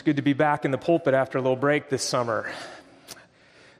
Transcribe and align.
It's 0.00 0.06
good 0.06 0.16
to 0.16 0.22
be 0.22 0.32
back 0.32 0.64
in 0.64 0.70
the 0.70 0.78
pulpit 0.78 1.12
after 1.12 1.36
a 1.36 1.42
little 1.42 1.58
break 1.58 1.90
this 1.90 2.02
summer. 2.02 2.50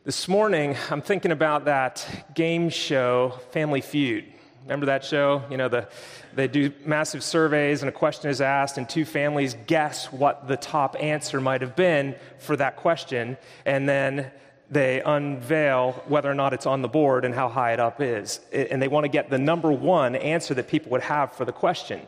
This 0.05 0.29
morning, 0.29 0.77
I'm 0.91 1.01
thinking 1.01 1.33
about 1.33 1.65
that 1.65 2.07
game 2.35 2.69
show, 2.69 3.41
Family 3.53 3.81
Feud. 3.81 4.27
Remember 4.65 4.85
that 4.85 5.03
show? 5.03 5.43
You 5.51 5.57
know, 5.57 5.71
the, 5.71 5.89
they 6.35 6.47
do 6.47 6.75
massive 6.85 7.25
surveys, 7.25 7.81
and 7.81 7.89
a 7.89 7.93
question 7.93 8.29
is 8.29 8.43
asked, 8.43 8.77
and 8.77 8.87
two 8.87 9.07
families 9.07 9.57
guess 9.67 10.13
what 10.13 10.47
the 10.47 10.59
top 10.59 10.95
answer 11.01 11.41
might 11.41 11.63
have 11.63 11.75
been 11.75 12.15
for 12.39 12.55
that 12.55 12.77
question, 12.77 13.39
and 13.65 13.89
then 13.89 14.31
they 14.71 15.01
unveil 15.01 15.93
whether 16.07 16.31
or 16.31 16.35
not 16.35 16.53
it's 16.53 16.67
on 16.67 16.83
the 16.83 16.89
board 16.89 17.25
and 17.25 17.35
how 17.35 17.49
high 17.49 17.73
it 17.73 17.81
up 17.81 18.03
is. 18.03 18.41
And 18.53 18.83
they 18.83 18.89
want 18.89 19.05
to 19.05 19.11
get 19.11 19.31
the 19.31 19.39
number 19.39 19.73
one 19.73 20.17
answer 20.17 20.53
that 20.53 20.69
people 20.69 20.91
would 20.91 21.01
have 21.01 21.33
for 21.33 21.47
the 21.47 21.53
question. 21.53 22.07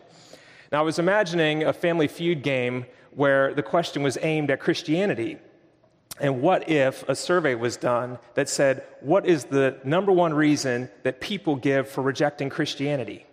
Now, 0.70 0.80
I 0.80 0.82
was 0.82 0.98
imagining 0.98 1.64
a 1.64 1.72
family 1.72 2.08
feud 2.08 2.42
game 2.42 2.84
where 3.14 3.54
the 3.54 3.62
question 3.62 4.02
was 4.02 4.18
aimed 4.22 4.50
at 4.50 4.60
Christianity. 4.60 5.38
And 6.20 6.42
what 6.42 6.68
if 6.68 7.08
a 7.08 7.14
survey 7.14 7.54
was 7.54 7.76
done 7.76 8.18
that 8.34 8.48
said, 8.48 8.84
What 9.00 9.26
is 9.26 9.44
the 9.44 9.78
number 9.84 10.12
one 10.12 10.34
reason 10.34 10.90
that 11.02 11.20
people 11.20 11.56
give 11.56 11.88
for 11.88 12.02
rejecting 12.02 12.50
Christianity? 12.50 13.26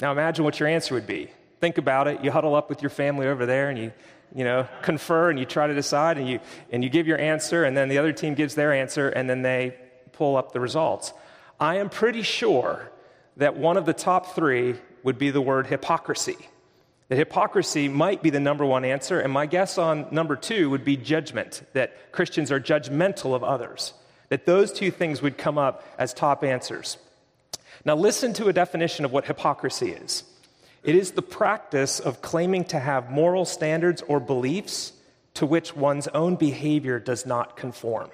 Now 0.00 0.12
imagine 0.12 0.44
what 0.44 0.58
your 0.58 0.68
answer 0.68 0.94
would 0.94 1.06
be. 1.06 1.30
Think 1.60 1.76
about 1.78 2.08
it. 2.08 2.24
You 2.24 2.30
huddle 2.30 2.54
up 2.54 2.70
with 2.70 2.80
your 2.80 2.90
family 2.90 3.26
over 3.26 3.44
there 3.44 3.68
and 3.68 3.78
you, 3.78 3.92
you 4.34 4.44
know, 4.44 4.66
confer 4.82 5.28
and 5.28 5.38
you 5.38 5.44
try 5.44 5.66
to 5.66 5.74
decide 5.74 6.16
and 6.16 6.28
you, 6.28 6.40
and 6.70 6.82
you 6.82 6.88
give 6.88 7.06
your 7.06 7.18
answer, 7.18 7.64
and 7.64 7.76
then 7.76 7.88
the 7.88 7.98
other 7.98 8.12
team 8.12 8.34
gives 8.34 8.54
their 8.54 8.72
answer, 8.72 9.10
and 9.10 9.28
then 9.28 9.42
they 9.42 9.76
pull 10.12 10.36
up 10.36 10.52
the 10.52 10.60
results. 10.60 11.12
I 11.58 11.76
am 11.76 11.90
pretty 11.90 12.22
sure 12.22 12.90
that 13.36 13.56
one 13.56 13.76
of 13.76 13.84
the 13.84 13.92
top 13.92 14.34
three 14.34 14.76
would 15.02 15.18
be 15.18 15.30
the 15.30 15.42
word 15.42 15.66
hypocrisy. 15.66 16.36
That 17.10 17.18
hypocrisy 17.18 17.88
might 17.88 18.22
be 18.22 18.30
the 18.30 18.38
number 18.38 18.64
one 18.64 18.84
answer, 18.84 19.18
and 19.18 19.32
my 19.32 19.46
guess 19.46 19.78
on 19.78 20.06
number 20.12 20.36
two 20.36 20.70
would 20.70 20.84
be 20.84 20.96
judgment, 20.96 21.62
that 21.72 22.12
Christians 22.12 22.52
are 22.52 22.60
judgmental 22.60 23.34
of 23.34 23.42
others. 23.42 23.94
That 24.28 24.46
those 24.46 24.72
two 24.72 24.92
things 24.92 25.20
would 25.20 25.36
come 25.36 25.58
up 25.58 25.84
as 25.98 26.14
top 26.14 26.44
answers. 26.44 26.98
Now, 27.84 27.96
listen 27.96 28.32
to 28.34 28.46
a 28.46 28.52
definition 28.52 29.04
of 29.04 29.10
what 29.12 29.24
hypocrisy 29.24 29.90
is 29.90 30.22
it 30.84 30.94
is 30.94 31.10
the 31.10 31.22
practice 31.22 31.98
of 31.98 32.22
claiming 32.22 32.64
to 32.66 32.78
have 32.78 33.10
moral 33.10 33.44
standards 33.44 34.02
or 34.02 34.20
beliefs 34.20 34.92
to 35.34 35.46
which 35.46 35.74
one's 35.74 36.06
own 36.08 36.36
behavior 36.36 37.00
does 37.00 37.26
not 37.26 37.56
conform. 37.56 38.08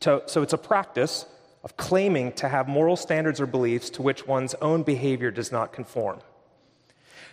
So, 0.00 0.22
so 0.26 0.42
it's 0.42 0.52
a 0.52 0.58
practice 0.58 1.26
of 1.64 1.76
claiming 1.76 2.32
to 2.34 2.48
have 2.48 2.68
moral 2.68 2.96
standards 2.96 3.40
or 3.40 3.46
beliefs 3.46 3.90
to 3.90 4.02
which 4.02 4.28
one's 4.28 4.54
own 4.54 4.84
behavior 4.84 5.32
does 5.32 5.50
not 5.50 5.72
conform. 5.72 6.20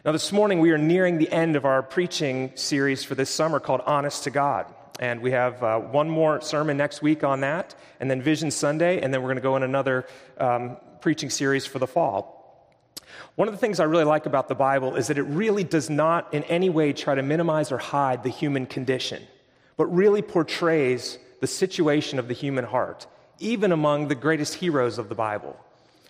Now, 0.05 0.13
this 0.13 0.31
morning 0.31 0.61
we 0.61 0.71
are 0.71 0.77
nearing 0.77 1.17
the 1.17 1.29
end 1.29 1.57
of 1.57 1.65
our 1.65 1.83
preaching 1.83 2.53
series 2.55 3.03
for 3.03 3.15
this 3.15 3.29
summer 3.29 3.59
called 3.59 3.81
Honest 3.85 4.23
to 4.23 4.29
God. 4.29 4.65
And 4.97 5.21
we 5.21 5.31
have 5.31 5.61
uh, 5.61 5.77
one 5.79 6.09
more 6.09 6.39
sermon 6.39 6.77
next 6.77 7.01
week 7.01 7.25
on 7.25 7.41
that, 7.41 7.75
and 7.99 8.09
then 8.09 8.21
Vision 8.21 8.49
Sunday, 8.49 9.01
and 9.01 9.13
then 9.13 9.21
we're 9.21 9.27
going 9.27 9.35
to 9.35 9.41
go 9.41 9.57
in 9.57 9.63
another 9.63 10.05
um, 10.37 10.77
preaching 11.01 11.29
series 11.29 11.65
for 11.65 11.79
the 11.79 11.87
fall. 11.87 12.71
One 13.35 13.49
of 13.49 13.53
the 13.53 13.57
things 13.57 13.81
I 13.81 13.83
really 13.83 14.05
like 14.05 14.25
about 14.25 14.47
the 14.47 14.55
Bible 14.55 14.95
is 14.95 15.07
that 15.07 15.17
it 15.17 15.23
really 15.23 15.65
does 15.65 15.89
not 15.89 16.33
in 16.33 16.43
any 16.45 16.69
way 16.69 16.93
try 16.93 17.13
to 17.13 17.21
minimize 17.21 17.69
or 17.69 17.77
hide 17.77 18.23
the 18.23 18.29
human 18.29 18.67
condition, 18.67 19.21
but 19.75 19.87
really 19.87 20.21
portrays 20.21 21.17
the 21.41 21.47
situation 21.47 22.19
of 22.19 22.29
the 22.29 22.33
human 22.33 22.63
heart 22.63 23.05
even 23.39 23.71
among 23.71 24.07
the 24.07 24.15
greatest 24.15 24.55
heroes 24.55 24.97
of 24.97 25.09
the 25.09 25.15
Bible. 25.15 25.57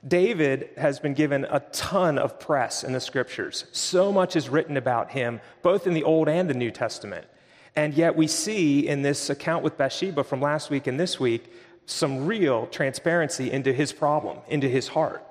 David 0.07 0.69
has 0.77 0.99
been 0.99 1.13
given 1.13 1.45
a 1.49 1.59
ton 1.71 2.17
of 2.17 2.39
press 2.39 2.83
in 2.83 2.93
the 2.93 2.99
scriptures. 2.99 3.65
So 3.71 4.11
much 4.11 4.35
is 4.35 4.49
written 4.49 4.77
about 4.77 5.11
him, 5.11 5.41
both 5.61 5.87
in 5.87 5.93
the 5.93 6.03
Old 6.03 6.29
and 6.29 6.49
the 6.49 6.53
New 6.53 6.71
Testament. 6.71 7.27
And 7.75 7.93
yet, 7.93 8.15
we 8.15 8.27
see 8.27 8.87
in 8.87 9.01
this 9.01 9.29
account 9.29 9.63
with 9.63 9.77
Bathsheba 9.77 10.23
from 10.23 10.41
last 10.41 10.69
week 10.69 10.87
and 10.87 10.99
this 10.99 11.19
week 11.19 11.51
some 11.85 12.25
real 12.25 12.67
transparency 12.67 13.51
into 13.51 13.73
his 13.73 13.91
problem, 13.91 14.37
into 14.47 14.67
his 14.67 14.87
heart. 14.89 15.23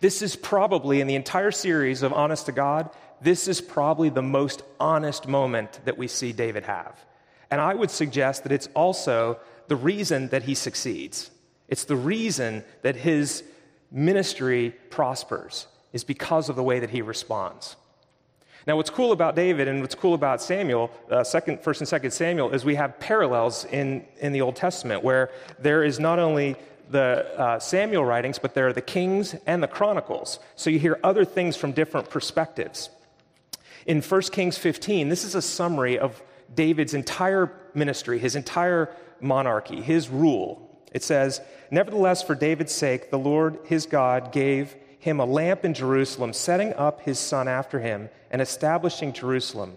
This 0.00 0.22
is 0.22 0.36
probably, 0.36 1.00
in 1.00 1.06
the 1.06 1.14
entire 1.14 1.50
series 1.50 2.02
of 2.02 2.12
Honest 2.12 2.46
to 2.46 2.52
God, 2.52 2.90
this 3.20 3.48
is 3.48 3.60
probably 3.60 4.08
the 4.08 4.22
most 4.22 4.62
honest 4.78 5.26
moment 5.26 5.80
that 5.84 5.98
we 5.98 6.08
see 6.08 6.32
David 6.32 6.64
have. 6.64 7.04
And 7.50 7.60
I 7.60 7.74
would 7.74 7.90
suggest 7.90 8.42
that 8.44 8.52
it's 8.52 8.68
also 8.74 9.40
the 9.68 9.76
reason 9.76 10.28
that 10.28 10.44
he 10.44 10.54
succeeds. 10.54 11.30
It's 11.68 11.84
the 11.84 11.96
reason 11.96 12.64
that 12.82 12.96
his 12.96 13.42
ministry 13.90 14.74
prospers 14.90 15.66
is 15.92 16.04
because 16.04 16.48
of 16.48 16.56
the 16.56 16.62
way 16.62 16.80
that 16.80 16.90
he 16.90 17.02
responds. 17.02 17.76
Now, 18.66 18.76
what's 18.76 18.90
cool 18.90 19.12
about 19.12 19.34
David 19.34 19.66
and 19.66 19.80
what's 19.80 19.94
cool 19.94 20.12
about 20.12 20.42
Samuel, 20.42 20.90
uh, 21.10 21.24
second, 21.24 21.62
first 21.62 21.80
and 21.80 21.88
second 21.88 22.10
Samuel, 22.10 22.50
is 22.50 22.66
we 22.66 22.74
have 22.74 23.00
parallels 23.00 23.64
in, 23.64 24.04
in 24.20 24.32
the 24.32 24.42
Old 24.42 24.56
Testament 24.56 25.02
where 25.02 25.30
there 25.58 25.82
is 25.82 25.98
not 25.98 26.18
only 26.18 26.54
the 26.90 27.26
uh, 27.38 27.58
Samuel 27.58 28.04
writings, 28.04 28.38
but 28.38 28.54
there 28.54 28.68
are 28.68 28.72
the 28.72 28.82
Kings 28.82 29.34
and 29.46 29.62
the 29.62 29.68
Chronicles. 29.68 30.38
So 30.54 30.68
you 30.68 30.78
hear 30.78 30.98
other 31.02 31.24
things 31.24 31.56
from 31.56 31.72
different 31.72 32.10
perspectives. 32.10 32.90
In 33.86 34.02
1 34.02 34.20
Kings 34.32 34.58
15, 34.58 35.08
this 35.08 35.24
is 35.24 35.34
a 35.34 35.42
summary 35.42 35.98
of 35.98 36.22
David's 36.54 36.92
entire 36.92 37.50
ministry, 37.72 38.18
his 38.18 38.36
entire 38.36 38.94
monarchy, 39.20 39.80
his 39.80 40.08
rule. 40.10 40.67
It 40.92 41.02
says, 41.02 41.40
Nevertheless, 41.70 42.22
for 42.22 42.34
David's 42.34 42.72
sake, 42.72 43.10
the 43.10 43.18
Lord 43.18 43.58
his 43.64 43.86
God 43.86 44.32
gave 44.32 44.74
him 44.98 45.20
a 45.20 45.26
lamp 45.26 45.64
in 45.64 45.74
Jerusalem, 45.74 46.32
setting 46.32 46.72
up 46.74 47.02
his 47.02 47.18
son 47.18 47.46
after 47.48 47.80
him 47.80 48.08
and 48.30 48.42
establishing 48.42 49.12
Jerusalem. 49.12 49.76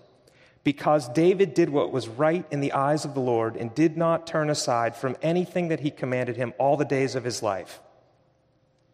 Because 0.63 1.09
David 1.09 1.53
did 1.53 1.69
what 1.69 1.91
was 1.91 2.07
right 2.07 2.45
in 2.51 2.61
the 2.61 2.73
eyes 2.73 3.03
of 3.03 3.13
the 3.13 3.19
Lord 3.19 3.55
and 3.55 3.73
did 3.73 3.97
not 3.97 4.27
turn 4.27 4.49
aside 4.49 4.95
from 4.95 5.17
anything 5.21 5.69
that 5.69 5.79
he 5.79 5.89
commanded 5.89 6.37
him 6.37 6.53
all 6.59 6.77
the 6.77 6.85
days 6.85 7.15
of 7.15 7.23
his 7.23 7.41
life, 7.41 7.79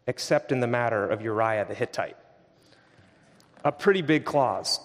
except 0.06 0.50
in 0.50 0.60
the 0.60 0.66
matter 0.66 1.06
of 1.06 1.20
Uriah 1.20 1.66
the 1.66 1.74
Hittite. 1.74 2.16
A 3.64 3.72
pretty 3.72 4.02
big 4.02 4.24
clause. 4.24 4.80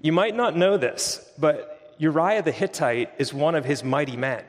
You 0.00 0.12
might 0.12 0.34
not 0.34 0.56
know 0.56 0.76
this, 0.76 1.30
but 1.38 1.94
Uriah 1.98 2.42
the 2.42 2.52
Hittite 2.52 3.12
is 3.18 3.32
one 3.32 3.54
of 3.54 3.64
his 3.64 3.84
mighty 3.84 4.16
men. 4.16 4.44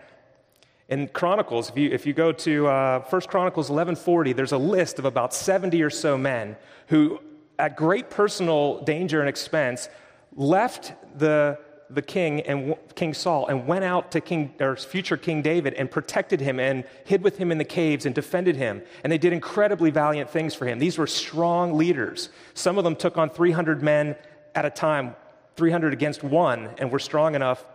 In 0.90 1.08
Chronicles, 1.08 1.70
if 1.70 1.78
you, 1.78 1.90
if 1.92 2.06
you 2.08 2.14
go 2.14 2.32
to 2.32 2.68
uh, 2.68 3.00
1 3.02 3.22
Chronicles 3.22 3.70
11:40, 3.70 4.36
there's 4.36 4.52
a 4.52 4.58
list 4.58 4.98
of 4.98 5.06
about 5.06 5.34
70 5.34 5.82
or 5.84 5.92
so 5.92 6.18
men 6.18 6.58
who, 6.88 7.20
at 7.60 7.78
great 7.78 8.10
personal 8.10 8.82
danger 8.84 9.20
and 9.20 9.30
expense, 9.30 9.88
left 10.36 10.94
the, 11.20 11.60
the 11.92 12.02
king 12.02 12.42
and 12.42 12.76
King 12.96 13.14
Saul 13.14 13.46
and 13.48 13.68
went 13.68 13.84
out 13.84 14.12
to 14.14 14.22
King 14.22 14.52
or 14.60 14.76
future 14.76 15.16
King 15.16 15.44
David 15.44 15.76
and 15.76 15.92
protected 15.92 16.42
him 16.42 16.60
and 16.60 16.84
hid 17.06 17.24
with 17.24 17.38
him 17.38 17.52
in 17.52 17.60
the 17.60 17.66
caves 17.66 18.08
and 18.08 18.16
defended 18.16 18.56
him. 18.56 18.82
And 19.04 19.14
they 19.14 19.20
did 19.20 19.32
incredibly 19.32 19.92
valiant 19.92 20.32
things 20.32 20.56
for 20.56 20.66
him. 20.66 20.80
These 20.80 20.98
were 20.98 21.08
strong 21.08 21.78
leaders. 21.78 22.30
Some 22.56 22.80
of 22.80 22.84
them 22.84 22.96
took 22.96 23.16
on 23.16 23.30
300 23.30 23.84
men 23.84 24.16
at 24.56 24.66
a 24.66 24.72
time 24.72 25.16
300 25.56 25.94
against 25.94 26.24
one, 26.24 26.70
and 26.78 26.90
were 26.90 27.00
strong 27.00 27.36
enough 27.36 27.66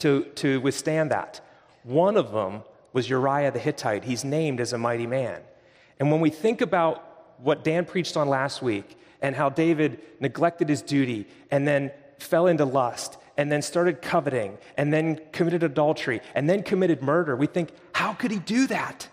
to, 0.00 0.24
to 0.34 0.60
withstand 0.60 1.12
that. 1.12 1.40
One 1.82 2.16
of 2.16 2.32
them 2.32 2.62
was 2.92 3.08
Uriah 3.08 3.50
the 3.50 3.58
Hittite. 3.58 4.04
He's 4.04 4.24
named 4.24 4.60
as 4.60 4.72
a 4.72 4.78
mighty 4.78 5.06
man. 5.06 5.40
And 5.98 6.10
when 6.10 6.20
we 6.20 6.30
think 6.30 6.60
about 6.60 7.38
what 7.38 7.64
Dan 7.64 7.84
preached 7.84 8.16
on 8.16 8.28
last 8.28 8.62
week 8.62 8.96
and 9.20 9.34
how 9.34 9.48
David 9.48 10.00
neglected 10.20 10.68
his 10.68 10.82
duty 10.82 11.26
and 11.50 11.66
then 11.66 11.90
fell 12.18 12.46
into 12.46 12.64
lust 12.64 13.18
and 13.36 13.50
then 13.50 13.62
started 13.62 14.02
coveting 14.02 14.58
and 14.76 14.92
then 14.92 15.20
committed 15.32 15.62
adultery 15.62 16.20
and 16.34 16.48
then 16.48 16.62
committed 16.62 17.02
murder, 17.02 17.34
we 17.34 17.46
think, 17.46 17.70
how 17.92 18.12
could 18.12 18.30
he 18.30 18.38
do 18.38 18.66
that? 18.68 19.08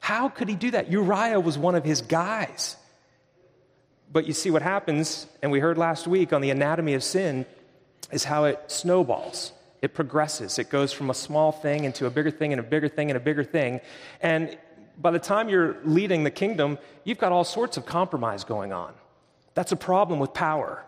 How 0.00 0.28
could 0.28 0.48
he 0.48 0.56
do 0.56 0.72
that? 0.72 0.90
Uriah 0.90 1.40
was 1.40 1.56
one 1.56 1.74
of 1.74 1.84
his 1.84 2.02
guys. 2.02 2.76
But 4.12 4.26
you 4.26 4.32
see 4.32 4.50
what 4.50 4.62
happens, 4.62 5.26
and 5.40 5.52
we 5.52 5.60
heard 5.60 5.78
last 5.78 6.08
week 6.08 6.32
on 6.32 6.40
the 6.40 6.50
anatomy 6.50 6.94
of 6.94 7.04
sin, 7.04 7.46
is 8.10 8.24
how 8.24 8.44
it 8.44 8.60
snowballs. 8.66 9.52
It 9.82 9.94
progresses. 9.94 10.58
It 10.58 10.68
goes 10.68 10.92
from 10.92 11.10
a 11.10 11.14
small 11.14 11.52
thing 11.52 11.84
into 11.84 12.06
a 12.06 12.10
bigger 12.10 12.30
thing 12.30 12.52
and 12.52 12.60
a 12.60 12.62
bigger 12.62 12.88
thing 12.88 13.10
and 13.10 13.16
a 13.16 13.20
bigger 13.20 13.44
thing. 13.44 13.80
And 14.20 14.56
by 14.98 15.10
the 15.10 15.18
time 15.18 15.48
you're 15.48 15.76
leading 15.84 16.24
the 16.24 16.30
kingdom, 16.30 16.78
you've 17.04 17.18
got 17.18 17.32
all 17.32 17.44
sorts 17.44 17.76
of 17.76 17.86
compromise 17.86 18.44
going 18.44 18.72
on. 18.72 18.92
That's 19.54 19.72
a 19.72 19.76
problem 19.76 20.18
with 20.18 20.34
power. 20.34 20.84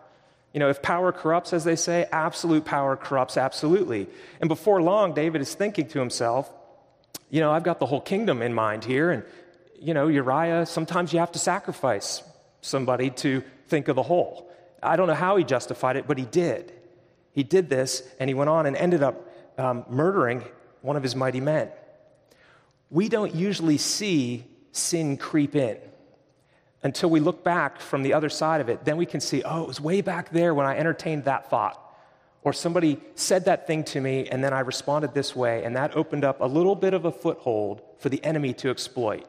You 0.53 0.59
know, 0.59 0.69
if 0.69 0.83
power 0.83 1.11
corrupts, 1.11 1.51
as 1.53 1.63
they 1.63 1.75
say, 1.75 2.07
absolute 2.11 2.63
power 2.65 2.95
corrupts 2.95 3.37
absolutely. 3.37 4.07
And 4.39 4.47
before 4.47 4.81
long, 4.81 5.13
David 5.13 5.41
is 5.41 5.55
thinking 5.55 5.87
to 5.87 5.99
himself, 5.99 6.51
you 7.31 7.39
know, 7.39 7.51
I've 7.51 7.63
got 7.63 7.79
the 7.79 7.87
whole 7.87 8.01
kingdom 8.01 8.43
in 8.43 8.53
mind 8.53 8.85
here. 8.85 9.09
And, 9.09 9.23
you 9.79 9.95
know, 9.95 10.07
Uriah, 10.07 10.67
sometimes 10.67 11.11
you 11.11 11.19
have 11.19 11.31
to 11.31 11.39
sacrifice 11.39 12.21
somebody 12.61 13.09
to 13.09 13.43
think 13.67 13.87
of 13.87 13.95
the 13.95 14.03
whole. 14.03 14.51
I 14.83 14.95
don't 14.95 15.07
know 15.07 15.15
how 15.15 15.37
he 15.37 15.43
justified 15.43 15.95
it, 15.95 16.05
but 16.05 16.19
he 16.19 16.25
did. 16.25 16.71
He 17.33 17.43
did 17.43 17.69
this, 17.69 18.03
and 18.19 18.29
he 18.29 18.33
went 18.33 18.49
on 18.49 18.65
and 18.65 18.77
ended 18.77 19.03
up 19.03 19.29
um, 19.57 19.85
murdering 19.89 20.43
one 20.81 20.95
of 20.95 21.03
his 21.03 21.15
mighty 21.15 21.41
men. 21.41 21.69
We 22.89 23.09
don't 23.09 23.33
usually 23.33 23.77
see 23.77 24.45
sin 24.71 25.17
creep 25.17 25.55
in 25.55 25.77
until 26.83 27.09
we 27.09 27.19
look 27.19 27.43
back 27.43 27.79
from 27.79 28.03
the 28.03 28.13
other 28.13 28.29
side 28.29 28.61
of 28.61 28.69
it. 28.69 28.85
Then 28.85 28.97
we 28.97 29.05
can 29.05 29.19
see, 29.19 29.41
oh, 29.43 29.63
it 29.63 29.67
was 29.67 29.81
way 29.81 30.01
back 30.01 30.29
there 30.29 30.53
when 30.53 30.65
I 30.65 30.77
entertained 30.77 31.25
that 31.25 31.49
thought. 31.49 31.79
Or 32.43 32.51
somebody 32.51 32.99
said 33.15 33.45
that 33.45 33.65
thing 33.67 33.85
to 33.85 34.01
me, 34.01 34.27
and 34.27 34.43
then 34.43 34.53
I 34.53 34.59
responded 34.59 35.13
this 35.13 35.33
way, 35.35 35.63
and 35.63 35.75
that 35.77 35.95
opened 35.95 36.25
up 36.25 36.41
a 36.41 36.45
little 36.45 36.75
bit 36.75 36.93
of 36.93 37.05
a 37.05 37.11
foothold 37.11 37.81
for 37.99 38.09
the 38.09 38.23
enemy 38.23 38.53
to 38.55 38.69
exploit. 38.69 39.25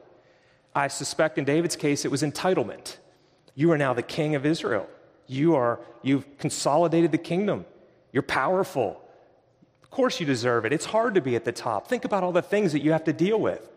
I 0.75 0.89
suspect 0.89 1.39
in 1.39 1.45
David's 1.45 1.77
case, 1.77 2.05
it 2.05 2.11
was 2.11 2.23
entitlement. 2.23 2.97
You 3.55 3.71
are 3.71 3.79
now 3.79 3.95
the 3.95 4.03
king 4.03 4.35
of 4.35 4.45
Israel. 4.45 4.89
You 5.29 5.55
are, 5.55 5.79
you've 6.03 6.39
consolidated 6.39 7.13
the 7.13 7.19
kingdom. 7.19 7.67
You're 8.15 8.23
powerful. 8.23 9.03
Of 9.83 9.91
course, 9.91 10.21
you 10.21 10.25
deserve 10.25 10.65
it. 10.65 10.73
It's 10.73 10.85
hard 10.85 11.17
to 11.17 11.21
be 11.21 11.35
at 11.35 11.45
the 11.45 11.51
top. 11.51 11.89
Think 11.89 12.05
about 12.05 12.23
all 12.23 12.31
the 12.31 12.43
things 12.43 12.73
that 12.73 12.81
you 12.81 12.93
have 12.93 13.03
to 13.05 13.13
deal 13.13 13.41
with. 13.41 13.69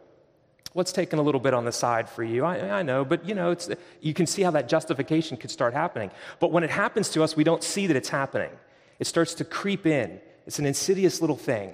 What's 0.73 0.91
taken 0.91 1.17
a 1.17 1.23
little 1.23 1.41
bit 1.41 1.55
on 1.55 1.65
the 1.65 1.71
side 1.71 2.07
for 2.07 2.23
you? 2.23 2.45
I, 2.45 2.79
I 2.79 2.83
know, 2.83 3.03
but 3.03 3.25
you 3.25 3.33
know, 3.33 3.49
it's, 3.49 3.67
you 3.99 4.13
can 4.13 4.27
see 4.27 4.43
how 4.43 4.51
that 4.51 4.69
justification 4.69 5.37
could 5.37 5.49
start 5.49 5.73
happening. 5.73 6.11
But 6.39 6.51
when 6.51 6.63
it 6.63 6.69
happens 6.69 7.09
to 7.09 7.23
us, 7.23 7.35
we 7.35 7.43
don't 7.43 7.63
see 7.63 7.87
that 7.87 7.97
it's 7.97 8.09
happening. 8.09 8.51
It 8.99 9.07
starts 9.07 9.33
to 9.35 9.43
creep 9.43 9.87
in. 9.87 10.19
It's 10.45 10.59
an 10.59 10.67
insidious 10.67 11.19
little 11.19 11.35
thing. 11.35 11.73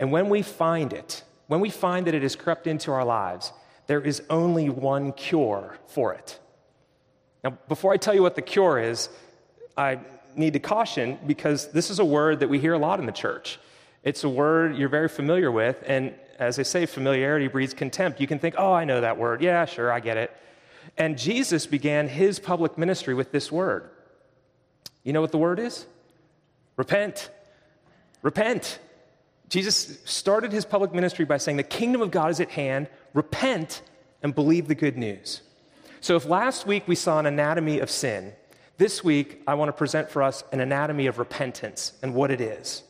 And 0.00 0.10
when 0.10 0.28
we 0.28 0.42
find 0.42 0.92
it, 0.92 1.22
when 1.46 1.60
we 1.60 1.70
find 1.70 2.08
that 2.08 2.14
it 2.14 2.22
has 2.22 2.34
crept 2.34 2.66
into 2.66 2.90
our 2.90 3.04
lives, 3.04 3.52
there 3.86 4.00
is 4.00 4.20
only 4.30 4.68
one 4.68 5.12
cure 5.12 5.78
for 5.86 6.12
it. 6.12 6.40
Now, 7.44 7.56
before 7.68 7.92
I 7.92 7.98
tell 7.98 8.14
you 8.14 8.22
what 8.22 8.34
the 8.34 8.42
cure 8.42 8.80
is, 8.80 9.08
I 9.76 10.00
need 10.36 10.52
to 10.52 10.58
caution 10.58 11.18
because 11.26 11.68
this 11.68 11.90
is 11.90 11.98
a 11.98 12.04
word 12.04 12.40
that 12.40 12.48
we 12.48 12.58
hear 12.58 12.74
a 12.74 12.78
lot 12.78 13.00
in 13.00 13.06
the 13.06 13.12
church. 13.12 13.58
It's 14.02 14.24
a 14.24 14.28
word 14.28 14.76
you're 14.76 14.88
very 14.88 15.08
familiar 15.08 15.50
with, 15.50 15.82
and 15.86 16.14
as 16.38 16.58
I 16.58 16.62
say, 16.62 16.86
familiarity 16.86 17.48
breeds 17.48 17.74
contempt. 17.74 18.20
You 18.20 18.26
can 18.26 18.38
think, 18.38 18.54
oh, 18.58 18.72
I 18.72 18.84
know 18.84 19.00
that 19.00 19.16
word. 19.16 19.42
Yeah, 19.42 19.64
sure, 19.64 19.90
I 19.90 20.00
get 20.00 20.16
it. 20.16 20.36
And 20.98 21.16
Jesus 21.16 21.66
began 21.66 22.08
his 22.08 22.38
public 22.38 22.76
ministry 22.76 23.14
with 23.14 23.32
this 23.32 23.50
word. 23.50 23.88
You 25.02 25.12
know 25.12 25.20
what 25.20 25.32
the 25.32 25.38
word 25.38 25.58
is? 25.58 25.86
Repent. 26.76 27.30
Repent. 28.22 28.78
Jesus 29.48 29.98
started 30.04 30.52
his 30.52 30.64
public 30.64 30.92
ministry 30.92 31.24
by 31.24 31.36
saying, 31.36 31.56
The 31.56 31.62
kingdom 31.62 32.02
of 32.02 32.10
God 32.10 32.30
is 32.30 32.40
at 32.40 32.50
hand. 32.50 32.88
Repent 33.12 33.82
and 34.22 34.34
believe 34.34 34.68
the 34.68 34.74
good 34.74 34.96
news. 34.96 35.42
So, 36.00 36.16
if 36.16 36.26
last 36.26 36.66
week 36.66 36.88
we 36.88 36.94
saw 36.94 37.18
an 37.18 37.26
anatomy 37.26 37.78
of 37.78 37.90
sin, 37.90 38.32
this 38.76 39.04
week 39.04 39.42
I 39.46 39.54
want 39.54 39.68
to 39.68 39.72
present 39.72 40.10
for 40.10 40.22
us 40.22 40.44
an 40.52 40.60
anatomy 40.60 41.06
of 41.06 41.18
repentance 41.18 41.92
and 42.02 42.14
what 42.14 42.30
it 42.30 42.40
is. 42.40 42.82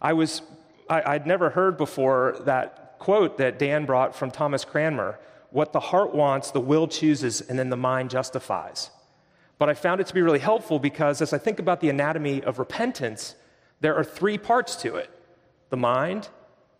I 0.00 0.12
was, 0.12 0.42
I, 0.88 1.14
would 1.14 1.26
never 1.26 1.50
heard 1.50 1.76
before 1.76 2.36
that 2.44 2.98
quote 2.98 3.38
that 3.38 3.58
Dan 3.58 3.86
brought 3.86 4.14
from 4.14 4.30
Thomas 4.30 4.64
Cranmer 4.64 5.18
what 5.50 5.72
the 5.72 5.80
heart 5.80 6.14
wants, 6.14 6.50
the 6.50 6.60
will 6.60 6.86
chooses, 6.86 7.40
and 7.40 7.58
then 7.58 7.70
the 7.70 7.76
mind 7.76 8.10
justifies. 8.10 8.90
But 9.58 9.68
I 9.68 9.74
found 9.74 10.00
it 10.00 10.06
to 10.08 10.14
be 10.14 10.22
really 10.22 10.38
helpful 10.38 10.78
because 10.78 11.22
as 11.22 11.32
I 11.32 11.38
think 11.38 11.58
about 11.58 11.80
the 11.80 11.88
anatomy 11.88 12.42
of 12.42 12.58
repentance, 12.58 13.34
there 13.80 13.94
are 13.94 14.04
three 14.04 14.38
parts 14.38 14.76
to 14.76 14.96
it 14.96 15.10
the 15.70 15.76
mind, 15.76 16.28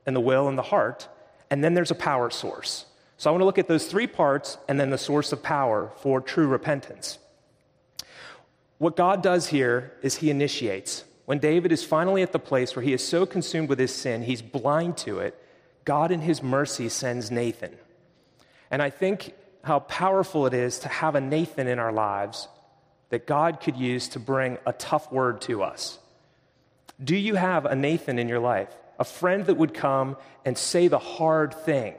and 0.06 0.16
the 0.16 0.20
will, 0.20 0.48
and 0.48 0.56
the 0.56 0.62
heart. 0.62 1.08
And 1.50 1.62
then 1.62 1.74
there's 1.74 1.90
a 1.90 1.94
power 1.94 2.30
source. 2.30 2.86
So 3.18 3.28
I 3.28 3.32
want 3.32 3.42
to 3.42 3.44
look 3.44 3.58
at 3.58 3.68
those 3.68 3.86
three 3.86 4.06
parts 4.06 4.56
and 4.68 4.80
then 4.80 4.88
the 4.88 4.96
source 4.96 5.32
of 5.32 5.42
power 5.42 5.92
for 5.96 6.20
true 6.20 6.46
repentance. 6.46 7.18
What 8.78 8.96
God 8.96 9.22
does 9.22 9.48
here 9.48 9.92
is 10.02 10.16
he 10.16 10.30
initiates. 10.30 11.04
When 11.26 11.38
David 11.38 11.72
is 11.72 11.84
finally 11.84 12.22
at 12.22 12.32
the 12.32 12.38
place 12.38 12.74
where 12.74 12.82
he 12.82 12.92
is 12.92 13.06
so 13.06 13.26
consumed 13.26 13.68
with 13.68 13.78
his 13.78 13.94
sin, 13.94 14.22
he's 14.22 14.40
blind 14.40 14.96
to 14.98 15.18
it, 15.18 15.40
God 15.84 16.10
in 16.10 16.20
his 16.20 16.42
mercy 16.42 16.88
sends 16.88 17.30
Nathan. 17.30 17.76
And 18.70 18.80
I 18.80 18.90
think 18.90 19.34
how 19.64 19.80
powerful 19.80 20.46
it 20.46 20.54
is 20.54 20.78
to 20.80 20.88
have 20.88 21.14
a 21.14 21.20
Nathan 21.20 21.66
in 21.66 21.78
our 21.78 21.92
lives 21.92 22.48
that 23.10 23.26
God 23.26 23.60
could 23.60 23.76
use 23.76 24.08
to 24.08 24.20
bring 24.20 24.58
a 24.66 24.72
tough 24.72 25.10
word 25.10 25.40
to 25.42 25.62
us. 25.62 25.98
Do 27.02 27.16
you 27.16 27.34
have 27.34 27.64
a 27.64 27.74
Nathan 27.74 28.18
in 28.18 28.28
your 28.28 28.38
life? 28.38 28.68
A 28.98 29.04
friend 29.04 29.46
that 29.46 29.56
would 29.56 29.74
come 29.74 30.16
and 30.44 30.58
say 30.58 30.88
the 30.88 30.98
hard 30.98 31.54
thing? 31.54 31.94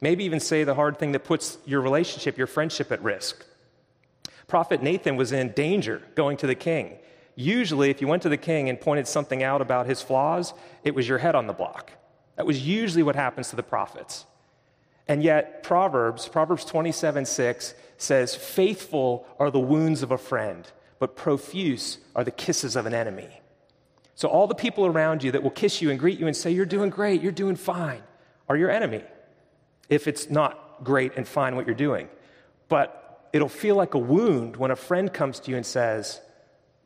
Maybe 0.00 0.24
even 0.24 0.40
say 0.40 0.64
the 0.64 0.74
hard 0.74 0.98
thing 0.98 1.12
that 1.12 1.24
puts 1.24 1.58
your 1.64 1.80
relationship, 1.80 2.36
your 2.38 2.46
friendship 2.46 2.92
at 2.92 3.02
risk. 3.02 3.44
Prophet 4.46 4.82
Nathan 4.82 5.16
was 5.16 5.32
in 5.32 5.52
danger 5.52 6.02
going 6.14 6.36
to 6.38 6.46
the 6.46 6.54
king. 6.54 6.98
Usually, 7.36 7.90
if 7.90 8.00
you 8.00 8.06
went 8.06 8.22
to 8.22 8.28
the 8.28 8.36
king 8.36 8.68
and 8.68 8.80
pointed 8.80 9.08
something 9.08 9.42
out 9.42 9.60
about 9.60 9.86
his 9.86 10.02
flaws, 10.02 10.54
it 10.84 10.94
was 10.94 11.08
your 11.08 11.18
head 11.18 11.34
on 11.34 11.46
the 11.46 11.52
block. 11.52 11.92
That 12.36 12.46
was 12.46 12.66
usually 12.66 13.02
what 13.02 13.16
happens 13.16 13.50
to 13.50 13.56
the 13.56 13.62
prophets. 13.62 14.26
And 15.08 15.22
yet, 15.22 15.62
Proverbs, 15.62 16.28
Proverbs 16.28 16.64
27 16.64 17.26
6 17.26 17.74
says, 17.98 18.34
Faithful 18.34 19.26
are 19.38 19.50
the 19.50 19.60
wounds 19.60 20.02
of 20.02 20.10
a 20.10 20.18
friend, 20.18 20.70
but 20.98 21.16
profuse 21.16 21.98
are 22.14 22.24
the 22.24 22.30
kisses 22.30 22.76
of 22.76 22.86
an 22.86 22.94
enemy. 22.94 23.40
So, 24.14 24.28
all 24.28 24.46
the 24.46 24.54
people 24.54 24.86
around 24.86 25.22
you 25.22 25.32
that 25.32 25.42
will 25.42 25.50
kiss 25.50 25.82
you 25.82 25.90
and 25.90 25.98
greet 25.98 26.18
you 26.18 26.26
and 26.26 26.36
say, 26.36 26.50
You're 26.50 26.66
doing 26.66 26.90
great, 26.90 27.20
you're 27.20 27.32
doing 27.32 27.56
fine, 27.56 28.02
are 28.48 28.56
your 28.56 28.70
enemy 28.70 29.02
if 29.88 30.08
it's 30.08 30.30
not 30.30 30.82
great 30.82 31.12
and 31.16 31.26
fine 31.26 31.56
what 31.56 31.66
you're 31.66 31.74
doing. 31.74 32.08
But 32.68 33.03
it'll 33.34 33.48
feel 33.48 33.74
like 33.74 33.94
a 33.94 33.98
wound 33.98 34.56
when 34.56 34.70
a 34.70 34.76
friend 34.76 35.12
comes 35.12 35.40
to 35.40 35.50
you 35.50 35.56
and 35.56 35.66
says, 35.66 36.20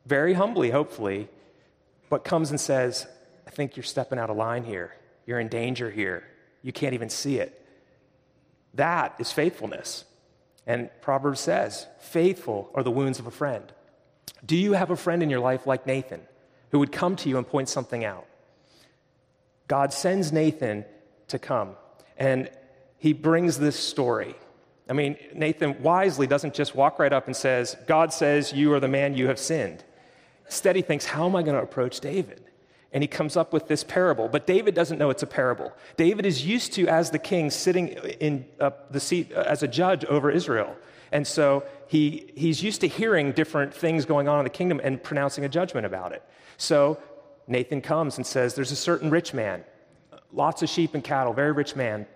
very 0.07 0.33
humbly, 0.33 0.71
hopefully, 0.71 1.29
but 2.09 2.23
comes 2.23 2.49
and 2.49 2.59
says, 2.59 3.05
I 3.45 3.51
think 3.51 3.77
you're 3.77 3.83
stepping 3.83 4.17
out 4.17 4.31
of 4.31 4.35
line 4.35 4.63
here. 4.63 4.95
You're 5.27 5.39
in 5.39 5.47
danger 5.47 5.91
here. 5.91 6.23
You 6.63 6.73
can't 6.73 6.95
even 6.95 7.11
see 7.11 7.37
it. 7.37 7.63
That 8.73 9.15
is 9.19 9.31
faithfulness. 9.31 10.05
And 10.65 10.89
Proverbs 11.01 11.39
says, 11.39 11.85
faithful 11.99 12.71
are 12.73 12.81
the 12.81 12.89
wounds 12.89 13.19
of 13.19 13.27
a 13.27 13.31
friend. 13.31 13.71
Do 14.43 14.57
you 14.57 14.73
have 14.73 14.89
a 14.89 14.95
friend 14.95 15.21
in 15.21 15.29
your 15.29 15.41
life 15.41 15.67
like 15.67 15.85
Nathan 15.85 16.21
who 16.71 16.79
would 16.79 16.91
come 16.91 17.15
to 17.17 17.29
you 17.29 17.37
and 17.37 17.47
point 17.47 17.69
something 17.69 18.03
out? 18.03 18.25
God 19.67 19.93
sends 19.93 20.33
Nathan 20.33 20.83
to 21.27 21.37
come, 21.37 21.75
and 22.17 22.49
he 22.97 23.13
brings 23.13 23.59
this 23.59 23.75
story. 23.75 24.33
I 24.89 24.93
mean, 24.93 25.17
Nathan 25.33 25.81
wisely 25.81 26.27
doesn't 26.27 26.55
just 26.55 26.75
walk 26.75 26.97
right 26.99 27.13
up 27.13 27.27
and 27.27 27.35
says, 27.35 27.77
God 27.87 28.11
says 28.11 28.51
you 28.51 28.73
are 28.73 28.79
the 28.79 28.87
man 28.87 29.15
you 29.15 29.27
have 29.27 29.39
sinned. 29.39 29.83
Instead, 30.45 30.75
he 30.75 30.81
thinks, 30.81 31.05
how 31.05 31.27
am 31.27 31.35
I 31.35 31.43
going 31.43 31.55
to 31.55 31.61
approach 31.61 31.99
David? 31.99 32.43
and 32.91 33.03
he 33.03 33.07
comes 33.07 33.37
up 33.37 33.53
with 33.53 33.67
this 33.67 33.83
parable. 33.83 34.27
But 34.27 34.47
David 34.47 34.73
doesn't 34.73 34.97
know 34.97 35.09
it's 35.09 35.23
a 35.23 35.27
parable. 35.27 35.71
David 35.97 36.25
is 36.25 36.45
used 36.45 36.73
to, 36.73 36.87
as 36.87 37.11
the 37.11 37.19
king, 37.19 37.51
sitting 37.51 37.89
in 37.89 38.45
uh, 38.59 38.71
the 38.89 38.99
seat 38.99 39.31
uh, 39.33 39.41
as 39.41 39.61
a 39.63 39.67
judge 39.67 40.05
over 40.05 40.31
Israel. 40.31 40.75
And 41.11 41.25
so 41.25 41.63
he, 41.87 42.31
he's 42.35 42.63
used 42.63 42.81
to 42.81 42.87
hearing 42.87 43.31
different 43.31 43.73
things 43.73 44.05
going 44.05 44.27
on 44.27 44.39
in 44.39 44.43
the 44.43 44.49
kingdom 44.49 44.81
and 44.83 45.01
pronouncing 45.01 45.45
a 45.45 45.49
judgment 45.49 45.85
about 45.85 46.11
it. 46.13 46.23
So 46.57 46.99
Nathan 47.47 47.81
comes 47.81 48.17
and 48.17 48.25
says, 48.25 48.55
There's 48.55 48.71
a 48.71 48.75
certain 48.75 49.09
rich 49.09 49.33
man, 49.33 49.63
lots 50.31 50.61
of 50.61 50.69
sheep 50.69 50.93
and 50.93 51.03
cattle, 51.03 51.33
very 51.33 51.51
rich 51.51 51.75
man, 51.75 52.07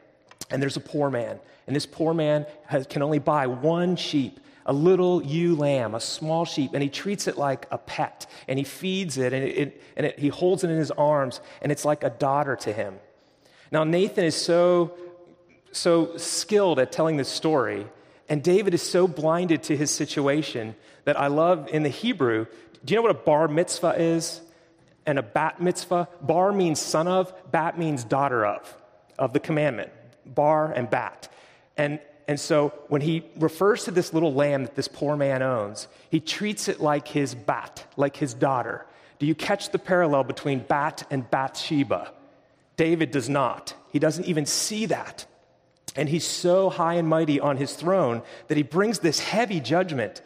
and 0.49 0.61
there's 0.61 0.77
a 0.77 0.81
poor 0.81 1.09
man. 1.09 1.39
And 1.67 1.75
this 1.75 1.85
poor 1.85 2.13
man 2.13 2.45
has, 2.65 2.85
can 2.87 3.01
only 3.01 3.19
buy 3.19 3.47
one 3.47 3.95
sheep 3.95 4.39
a 4.65 4.73
little 4.73 5.21
ewe 5.23 5.55
lamb, 5.55 5.95
a 5.95 5.99
small 5.99 6.45
sheep, 6.45 6.71
and 6.73 6.81
he 6.81 6.89
treats 6.89 7.27
it 7.27 7.37
like 7.37 7.67
a 7.71 7.77
pet, 7.77 8.25
and 8.47 8.57
he 8.57 8.65
feeds 8.65 9.17
it, 9.17 9.33
and, 9.33 9.43
it, 9.43 9.81
and 9.97 10.05
it, 10.05 10.19
he 10.19 10.29
holds 10.29 10.63
it 10.63 10.69
in 10.69 10.77
his 10.77 10.91
arms, 10.91 11.41
and 11.61 11.71
it's 11.71 11.85
like 11.85 12.03
a 12.03 12.09
daughter 12.09 12.55
to 12.55 12.71
him. 12.71 12.95
Now, 13.71 13.83
Nathan 13.83 14.23
is 14.23 14.35
so, 14.35 14.95
so 15.71 16.15
skilled 16.17 16.79
at 16.79 16.91
telling 16.91 17.17
this 17.17 17.29
story, 17.29 17.87
and 18.29 18.41
David 18.41 18.73
is 18.73 18.81
so 18.81 19.07
blinded 19.07 19.63
to 19.63 19.75
his 19.75 19.91
situation 19.91 20.75
that 21.05 21.19
I 21.19 21.27
love 21.27 21.67
in 21.69 21.83
the 21.83 21.89
Hebrew. 21.89 22.45
Do 22.85 22.93
you 22.93 22.97
know 22.97 23.01
what 23.01 23.11
a 23.11 23.25
bar 23.25 23.47
mitzvah 23.47 23.95
is? 23.97 24.41
And 25.05 25.19
a 25.19 25.23
bat 25.23 25.61
mitzvah? 25.61 26.07
Bar 26.21 26.53
means 26.53 26.79
son 26.79 27.09
of, 27.09 27.33
bat 27.51 27.77
means 27.77 28.05
daughter 28.05 28.45
of, 28.45 28.77
of 29.19 29.33
the 29.33 29.41
commandment. 29.41 29.91
Bar 30.25 30.71
and 30.71 30.89
bat. 30.89 31.31
And 31.77 31.99
and 32.27 32.39
so 32.39 32.73
when 32.87 33.01
he 33.01 33.25
refers 33.37 33.85
to 33.85 33.91
this 33.91 34.13
little 34.13 34.33
lamb 34.33 34.63
that 34.63 34.75
this 34.75 34.87
poor 34.87 35.15
man 35.15 35.41
owns, 35.41 35.87
he 36.09 36.19
treats 36.19 36.67
it 36.67 36.79
like 36.79 37.07
his 37.07 37.35
bat, 37.35 37.85
like 37.97 38.15
his 38.15 38.33
daughter. 38.33 38.85
Do 39.19 39.25
you 39.25 39.35
catch 39.35 39.71
the 39.71 39.79
parallel 39.79 40.23
between 40.23 40.59
Bat 40.59 41.07
and 41.09 41.29
Bathsheba? 41.29 42.11
David 42.77 43.11
does 43.11 43.29
not. 43.29 43.73
He 43.91 43.99
doesn't 43.99 44.25
even 44.25 44.45
see 44.45 44.85
that. 44.87 45.25
And 45.95 46.09
he's 46.09 46.25
so 46.25 46.69
high 46.69 46.95
and 46.95 47.07
mighty 47.07 47.39
on 47.39 47.57
his 47.57 47.73
throne 47.73 48.23
that 48.47 48.57
he 48.57 48.63
brings 48.63 48.99
this 48.99 49.19
heavy 49.19 49.59
judgment. 49.59 50.21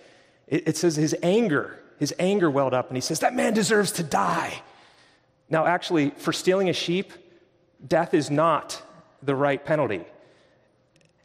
It, 0.48 0.70
it 0.70 0.78
says 0.78 0.96
his 0.96 1.16
anger, 1.22 1.78
his 2.00 2.14
anger 2.18 2.50
welled 2.50 2.74
up, 2.74 2.88
and 2.88 2.96
he 2.96 3.02
says, 3.02 3.20
That 3.20 3.36
man 3.36 3.54
deserves 3.54 3.92
to 3.94 4.04
die. 4.04 4.62
Now, 5.50 5.66
actually, 5.66 6.12
for 6.12 6.32
stealing 6.32 6.70
a 6.70 6.74
sheep, 6.74 7.12
death 7.86 8.14
is 8.14 8.32
not 8.32 8.82
the 9.22 9.36
right 9.36 9.64
penalty. 9.64 10.06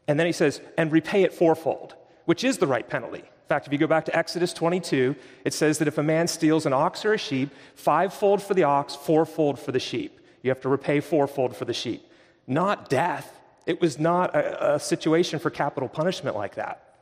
And 0.07 0.19
then 0.19 0.27
he 0.27 0.33
says, 0.33 0.61
and 0.77 0.91
repay 0.91 1.23
it 1.23 1.33
fourfold, 1.33 1.95
which 2.25 2.43
is 2.43 2.57
the 2.57 2.67
right 2.67 2.87
penalty. 2.87 3.19
In 3.19 3.47
fact, 3.47 3.67
if 3.67 3.73
you 3.73 3.79
go 3.79 3.87
back 3.87 4.05
to 4.05 4.17
Exodus 4.17 4.53
22, 4.53 5.15
it 5.45 5.53
says 5.53 5.77
that 5.77 5.87
if 5.87 5.97
a 5.97 6.03
man 6.03 6.27
steals 6.27 6.65
an 6.65 6.73
ox 6.73 7.05
or 7.05 7.13
a 7.13 7.17
sheep, 7.17 7.49
fivefold 7.75 8.41
for 8.41 8.53
the 8.53 8.63
ox, 8.63 8.95
fourfold 8.95 9.59
for 9.59 9.71
the 9.71 9.79
sheep. 9.79 10.19
You 10.41 10.49
have 10.49 10.61
to 10.61 10.69
repay 10.69 10.99
fourfold 10.99 11.55
for 11.55 11.65
the 11.65 11.73
sheep. 11.73 12.05
Not 12.47 12.89
death. 12.89 13.39
It 13.65 13.79
was 13.79 13.99
not 13.99 14.35
a, 14.35 14.75
a 14.75 14.79
situation 14.79 15.39
for 15.39 15.49
capital 15.49 15.87
punishment 15.87 16.35
like 16.35 16.55
that. 16.55 16.95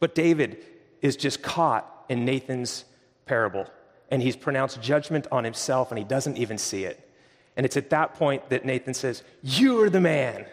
But 0.00 0.14
David 0.14 0.64
is 1.00 1.16
just 1.16 1.42
caught 1.42 2.04
in 2.08 2.24
Nathan's 2.24 2.84
parable. 3.26 3.66
and 4.10 4.20
he's 4.22 4.36
pronounced 4.36 4.82
judgment 4.82 5.26
on 5.32 5.42
himself 5.42 5.90
and 5.90 5.98
he 5.98 6.04
doesn't 6.04 6.36
even 6.36 6.58
see 6.58 6.84
it. 6.84 7.08
And 7.56 7.66
it's 7.66 7.76
at 7.76 7.90
that 7.90 8.14
point 8.14 8.48
that 8.50 8.64
Nathan 8.64 8.94
says, 8.94 9.22
You 9.42 9.82
are 9.82 9.90
the 9.90 10.00
man. 10.00 10.46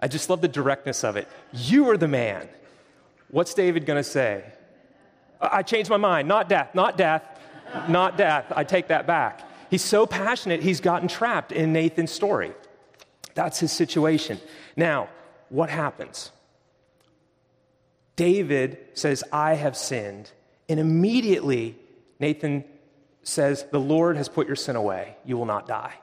I 0.00 0.08
just 0.08 0.30
love 0.30 0.40
the 0.40 0.48
directness 0.48 1.02
of 1.02 1.16
it. 1.16 1.26
You 1.52 1.90
are 1.90 1.96
the 1.96 2.08
man. 2.08 2.48
What's 3.30 3.54
David 3.54 3.84
going 3.84 3.96
to 3.96 4.08
say? 4.08 4.44
I 5.40 5.62
changed 5.62 5.90
my 5.90 5.96
mind. 5.96 6.28
Not 6.28 6.48
death, 6.48 6.74
not 6.74 6.96
death, 6.96 7.22
not 7.88 8.16
death. 8.16 8.52
I 8.54 8.64
take 8.64 8.88
that 8.88 9.06
back. 9.06 9.42
He's 9.70 9.84
so 9.84 10.06
passionate, 10.06 10.62
he's 10.62 10.80
gotten 10.80 11.08
trapped 11.08 11.52
in 11.52 11.72
Nathan's 11.72 12.10
story. 12.10 12.52
That's 13.34 13.60
his 13.60 13.70
situation. 13.70 14.40
Now, 14.76 15.08
what 15.50 15.68
happens? 15.68 16.32
David 18.16 18.78
says, 18.94 19.22
I 19.30 19.54
have 19.54 19.76
sinned. 19.76 20.32
And 20.68 20.80
immediately, 20.80 21.76
Nathan 22.18 22.64
says, 23.22 23.64
The 23.70 23.78
Lord 23.78 24.16
has 24.16 24.28
put 24.28 24.46
your 24.46 24.56
sin 24.56 24.74
away. 24.74 25.16
You 25.24 25.36
will 25.36 25.46
not 25.46 25.68
die. 25.68 25.94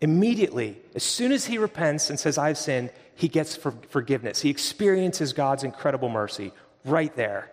Immediately, 0.00 0.78
as 0.94 1.02
soon 1.02 1.32
as 1.32 1.46
he 1.46 1.58
repents 1.58 2.08
and 2.10 2.18
says, 2.18 2.38
I've 2.38 2.58
sinned, 2.58 2.90
he 3.14 3.26
gets 3.26 3.56
for- 3.56 3.74
forgiveness. 3.88 4.40
He 4.40 4.50
experiences 4.50 5.32
God's 5.32 5.64
incredible 5.64 6.08
mercy 6.08 6.52
right 6.84 7.14
there. 7.16 7.50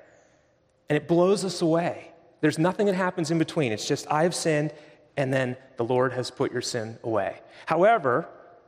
And 0.90 0.96
it 0.96 1.08
blows 1.08 1.44
us 1.44 1.62
away. 1.62 2.12
There's 2.42 2.60
nothing 2.60 2.86
that 2.86 2.96
happens 2.96 3.32
in 3.32 3.40
between. 3.40 3.72
It's 3.72 3.88
just, 3.88 4.06
I 4.12 4.24
have 4.24 4.36
sinned, 4.36 4.72
and 5.18 5.34
then 5.34 5.58
the 5.78 5.84
Lord 5.84 6.14
has 6.14 6.30
put 6.30 6.52
your 6.52 6.62
sin 6.62 7.00
away. 7.04 7.40
However, 7.66 8.28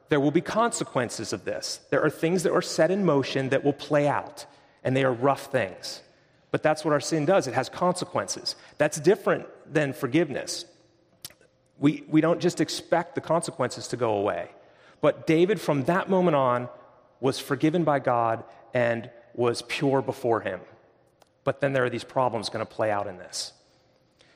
there 0.10 0.20
will 0.20 0.32
be 0.32 0.42
consequences 0.42 1.34
of 1.34 1.46
this. 1.46 1.82
There 1.92 2.02
are 2.02 2.10
things 2.10 2.44
that 2.44 2.54
are 2.54 2.62
set 2.62 2.90
in 2.90 3.06
motion 3.06 3.50
that 3.50 3.64
will 3.64 3.74
play 3.74 4.08
out, 4.08 4.46
and 4.84 4.96
they 4.96 5.04
are 5.04 5.14
rough 5.14 5.52
things. 5.52 6.02
But 6.50 6.64
that's 6.64 6.84
what 6.84 6.94
our 6.94 7.00
sin 7.00 7.26
does 7.26 7.46
it 7.46 7.54
has 7.54 7.70
consequences. 7.70 8.56
That's 8.78 9.00
different 9.00 9.46
than 9.72 9.94
forgiveness. 9.94 10.66
We, 11.80 12.04
we 12.08 12.22
don't 12.22 12.40
just 12.40 12.60
expect 12.62 13.16
the 13.16 13.22
consequences 13.22 13.88
to 13.90 13.98
go 13.98 14.14
away. 14.14 14.50
But 15.02 15.28
David, 15.28 15.62
from 15.62 15.84
that 15.86 16.10
moment 16.10 16.36
on, 16.36 16.70
was 17.20 17.40
forgiven 17.40 17.84
by 17.84 18.00
God 18.00 18.44
and 18.74 19.10
was 19.34 19.62
pure 19.64 20.02
before 20.02 20.42
him. 20.42 20.60
But 21.44 21.62
then 21.62 21.74
there 21.74 21.86
are 21.86 21.90
these 21.90 22.04
problems 22.04 22.50
going 22.50 22.66
to 22.66 22.72
play 22.72 22.92
out 22.92 23.08
in 23.08 23.18
this. 23.18 23.54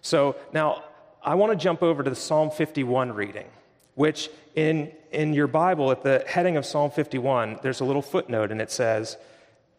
So 0.02 0.36
now 0.54 0.84
I 1.24 1.36
want 1.36 1.52
to 1.52 1.58
jump 1.58 1.84
over 1.84 2.04
to 2.04 2.10
the 2.10 2.16
Psalm 2.16 2.50
51 2.50 3.12
reading, 3.14 3.48
which 3.96 4.30
in, 4.56 4.92
in 5.12 5.34
your 5.34 5.48
Bible, 5.48 5.92
at 5.92 6.04
the 6.04 6.24
heading 6.28 6.58
of 6.58 6.66
Psalm 6.66 6.90
51, 6.90 7.60
there's 7.62 7.82
a 7.82 7.86
little 7.86 8.02
footnote 8.02 8.52
and 8.52 8.62
it 8.62 8.72
says, 8.72 9.18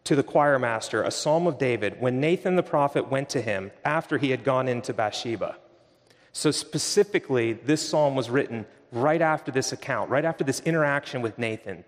To 0.05 0.15
the 0.15 0.23
choir 0.23 0.59
master, 0.59 1.01
a 1.03 1.11
psalm 1.11 1.47
of 1.47 1.57
David, 1.57 1.99
when 1.99 2.19
Nathan 2.19 2.55
the 2.55 2.63
prophet 2.63 3.09
went 3.09 3.29
to 3.29 3.41
him 3.41 3.71
after 3.83 4.17
he 4.17 4.31
had 4.31 4.43
gone 4.43 4.67
into 4.67 4.93
Bathsheba. 4.93 5.57
So, 6.33 6.51
specifically, 6.51 7.53
this 7.53 7.87
psalm 7.87 8.15
was 8.15 8.29
written 8.29 8.65
right 8.91 9.21
after 9.21 9.51
this 9.51 9.71
account, 9.71 10.09
right 10.09 10.25
after 10.25 10.43
this 10.43 10.59
interaction 10.61 11.21
with 11.21 11.37
Nathan. 11.37 11.85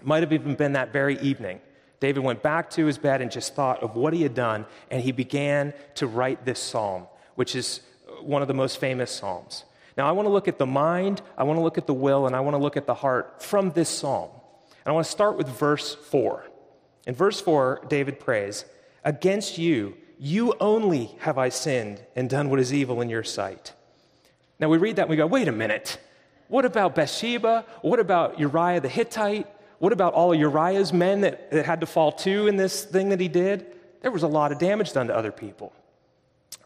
It 0.00 0.06
might 0.06 0.22
have 0.22 0.32
even 0.32 0.54
been 0.54 0.72
that 0.72 0.92
very 0.92 1.18
evening. 1.20 1.60
David 2.00 2.24
went 2.24 2.42
back 2.42 2.68
to 2.70 2.86
his 2.86 2.98
bed 2.98 3.22
and 3.22 3.30
just 3.30 3.54
thought 3.54 3.82
of 3.82 3.96
what 3.96 4.12
he 4.12 4.22
had 4.22 4.34
done, 4.34 4.66
and 4.90 5.02
he 5.02 5.12
began 5.12 5.72
to 5.94 6.06
write 6.06 6.44
this 6.44 6.58
psalm 6.58 7.06
which 7.36 7.54
is 7.54 7.80
one 8.20 8.42
of 8.42 8.48
the 8.48 8.54
most 8.54 8.80
famous 8.80 9.12
Psalms. 9.12 9.64
Now, 9.96 10.08
I 10.08 10.12
want 10.12 10.26
to 10.26 10.30
look 10.32 10.48
at 10.48 10.58
the 10.58 10.66
mind, 10.66 11.22
I 11.38 11.44
want 11.44 11.58
to 11.58 11.62
look 11.62 11.78
at 11.78 11.86
the 11.86 11.94
will, 11.94 12.26
and 12.26 12.34
I 12.34 12.40
want 12.40 12.54
to 12.54 12.58
look 12.58 12.76
at 12.76 12.86
the 12.86 12.94
heart 12.94 13.42
from 13.42 13.70
this 13.70 13.88
psalm. 13.88 14.30
And 14.84 14.90
I 14.90 14.92
want 14.92 15.06
to 15.06 15.10
start 15.10 15.36
with 15.36 15.48
verse 15.48 15.94
4. 15.94 16.44
In 17.06 17.14
verse 17.14 17.40
4, 17.40 17.86
David 17.88 18.18
prays, 18.20 18.64
Against 19.04 19.56
you, 19.56 19.96
you 20.18 20.54
only 20.60 21.16
have 21.20 21.38
I 21.38 21.48
sinned 21.50 22.00
and 22.14 22.28
done 22.28 22.50
what 22.50 22.60
is 22.60 22.72
evil 22.72 23.00
in 23.00 23.10
your 23.10 23.24
sight. 23.24 23.72
Now 24.58 24.68
we 24.68 24.78
read 24.78 24.96
that 24.96 25.02
and 25.02 25.10
we 25.10 25.16
go, 25.16 25.26
wait 25.26 25.48
a 25.48 25.52
minute. 25.52 25.98
What 26.48 26.64
about 26.64 26.94
Bathsheba? 26.94 27.64
What 27.82 28.00
about 28.00 28.38
Uriah 28.38 28.80
the 28.80 28.88
Hittite? 28.88 29.46
What 29.78 29.92
about 29.92 30.14
all 30.14 30.32
of 30.32 30.38
Uriah's 30.38 30.92
men 30.92 31.20
that, 31.22 31.50
that 31.50 31.66
had 31.66 31.80
to 31.80 31.86
fall 31.86 32.12
too 32.12 32.46
in 32.46 32.56
this 32.56 32.84
thing 32.84 33.10
that 33.10 33.20
he 33.20 33.28
did? 33.28 33.66
There 34.00 34.10
was 34.10 34.22
a 34.22 34.28
lot 34.28 34.52
of 34.52 34.58
damage 34.58 34.92
done 34.92 35.08
to 35.08 35.16
other 35.16 35.32
people. 35.32 35.72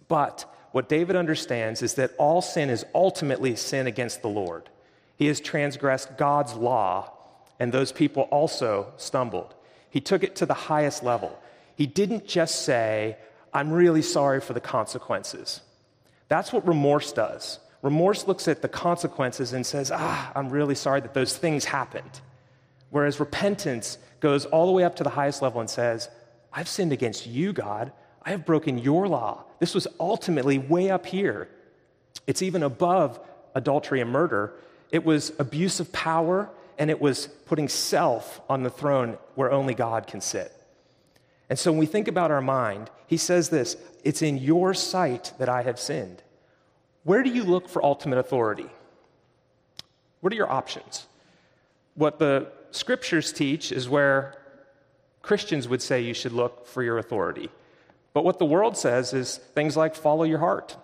But 0.06 0.44
what 0.72 0.88
David 0.88 1.16
understands 1.16 1.82
is 1.82 1.94
that 1.94 2.12
all 2.18 2.42
sin 2.42 2.70
is 2.70 2.84
ultimately 2.94 3.56
sin 3.56 3.86
against 3.86 4.22
the 4.22 4.28
Lord. 4.28 4.68
He 5.16 5.26
has 5.26 5.40
transgressed 5.40 6.16
God's 6.16 6.54
law, 6.54 7.12
and 7.58 7.72
those 7.72 7.92
people 7.92 8.24
also 8.24 8.92
stumbled. 8.96 9.54
He 9.90 10.00
took 10.00 10.22
it 10.22 10.36
to 10.36 10.46
the 10.46 10.54
highest 10.54 11.02
level. 11.02 11.38
He 11.74 11.86
didn't 11.86 12.26
just 12.26 12.62
say, 12.64 13.16
I'm 13.52 13.70
really 13.70 14.02
sorry 14.02 14.40
for 14.40 14.52
the 14.52 14.60
consequences. 14.60 15.60
That's 16.28 16.52
what 16.52 16.66
remorse 16.66 17.12
does. 17.12 17.58
Remorse 17.82 18.26
looks 18.26 18.46
at 18.46 18.62
the 18.62 18.68
consequences 18.68 19.52
and 19.52 19.64
says, 19.64 19.90
Ah, 19.92 20.32
I'm 20.34 20.50
really 20.50 20.74
sorry 20.74 21.00
that 21.00 21.14
those 21.14 21.36
things 21.36 21.64
happened. 21.64 22.20
Whereas 22.90 23.20
repentance 23.20 23.98
goes 24.20 24.44
all 24.46 24.66
the 24.66 24.72
way 24.72 24.84
up 24.84 24.96
to 24.96 25.04
the 25.04 25.10
highest 25.10 25.42
level 25.42 25.60
and 25.60 25.70
says, 25.70 26.08
I've 26.52 26.68
sinned 26.68 26.92
against 26.92 27.26
you, 27.26 27.52
God. 27.52 27.92
I 28.22 28.30
have 28.30 28.44
broken 28.44 28.78
your 28.78 29.08
law. 29.08 29.44
This 29.60 29.74
was 29.74 29.86
ultimately 29.98 30.58
way 30.58 30.90
up 30.90 31.06
here. 31.06 31.48
It's 32.26 32.42
even 32.42 32.62
above 32.62 33.18
adultery 33.54 34.00
and 34.00 34.10
murder. 34.10 34.52
It 34.90 35.04
was 35.04 35.32
abuse 35.38 35.80
of 35.80 35.92
power, 35.92 36.50
and 36.78 36.90
it 36.90 37.00
was 37.00 37.28
putting 37.46 37.68
self 37.68 38.40
on 38.48 38.62
the 38.62 38.70
throne 38.70 39.16
where 39.36 39.50
only 39.50 39.74
God 39.74 40.06
can 40.06 40.20
sit. 40.20 40.52
And 41.50 41.58
so 41.58 41.72
when 41.72 41.80
we 41.80 41.86
think 41.86 42.06
about 42.06 42.30
our 42.30 42.40
mind, 42.40 42.90
he 43.08 43.18
says 43.18 43.50
this 43.50 43.76
It's 44.04 44.22
in 44.22 44.38
your 44.38 44.72
sight 44.72 45.34
that 45.38 45.50
I 45.50 45.62
have 45.62 45.78
sinned. 45.78 46.22
Where 47.02 47.22
do 47.22 47.30
you 47.30 47.44
look 47.44 47.68
for 47.68 47.84
ultimate 47.84 48.18
authority? 48.18 48.70
What 50.20 50.32
are 50.32 50.36
your 50.36 50.50
options? 50.50 51.06
What 51.94 52.18
the 52.18 52.52
scriptures 52.70 53.32
teach 53.32 53.72
is 53.72 53.88
where 53.88 54.34
Christians 55.22 55.66
would 55.66 55.82
say 55.82 56.00
you 56.00 56.14
should 56.14 56.32
look 56.32 56.66
for 56.66 56.82
your 56.82 56.98
authority. 56.98 57.50
But 58.12 58.24
what 58.24 58.38
the 58.38 58.44
world 58.44 58.76
says 58.76 59.12
is 59.12 59.36
things 59.36 59.76
like 59.76 59.94
follow 59.94 60.24
your 60.24 60.38
heart. 60.38 60.76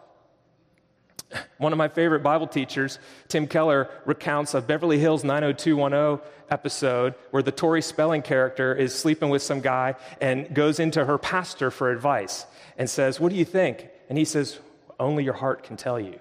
One 1.59 1.73
of 1.73 1.79
my 1.79 1.89
favorite 1.89 2.23
Bible 2.23 2.47
teachers, 2.47 2.99
Tim 3.29 3.47
Keller, 3.47 3.89
recounts 4.05 4.55
a 4.55 4.61
Beverly 4.61 4.99
Hills 4.99 5.25
90210 5.25 6.25
episode 6.51 7.15
where 7.31 7.43
the 7.43 7.51
Tori 7.51 7.83
Spelling 7.83 8.23
character 8.23 8.75
is 8.75 8.95
sleeping 8.95 9.31
with 9.31 9.43
some 9.43 9.61
guy 9.61 9.97
and 10.21 10.53
goes 10.55 10.79
into 10.79 11.05
her 11.05 11.19
pastor 11.19 11.71
for 11.71 11.91
advice 11.91 12.47
and 12.79 12.89
says, 12.89 13.19
What 13.19 13.31
do 13.31 13.37
you 13.37 13.45
think? 13.45 13.89
And 14.09 14.17
he 14.17 14.25
says, 14.25 14.61
Only 15.01 15.25
your 15.25 15.35
heart 15.35 15.65
can 15.65 15.77
tell 15.77 15.99
you. 15.99 16.21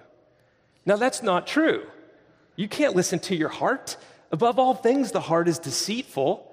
Now, 0.84 0.96
that's 0.96 1.22
not 1.22 1.46
true. 1.46 1.86
You 2.56 2.68
can't 2.68 2.96
listen 2.96 3.18
to 3.20 3.36
your 3.36 3.48
heart. 3.48 3.96
Above 4.32 4.58
all 4.58 4.74
things, 4.74 5.12
the 5.12 5.20
heart 5.20 5.48
is 5.48 5.58
deceitful, 5.58 6.50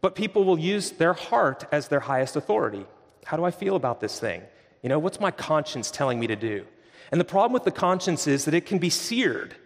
but 0.00 0.14
people 0.14 0.44
will 0.44 0.58
use 0.58 0.90
their 0.92 1.14
heart 1.14 1.64
as 1.72 1.88
their 1.88 2.00
highest 2.00 2.36
authority. 2.36 2.86
How 3.24 3.36
do 3.36 3.44
I 3.44 3.50
feel 3.50 3.76
about 3.76 4.00
this 4.00 4.20
thing? 4.20 4.42
You 4.82 4.88
know, 4.88 4.98
what's 4.98 5.20
my 5.20 5.30
conscience 5.30 5.90
telling 5.90 6.18
me 6.18 6.26
to 6.26 6.36
do? 6.36 6.66
And 7.10 7.20
the 7.20 7.24
problem 7.24 7.52
with 7.52 7.64
the 7.64 7.70
conscience 7.70 8.26
is 8.26 8.44
that 8.44 8.54
it 8.54 8.66
can 8.66 8.78
be 8.78 8.90
seared. 8.90 9.56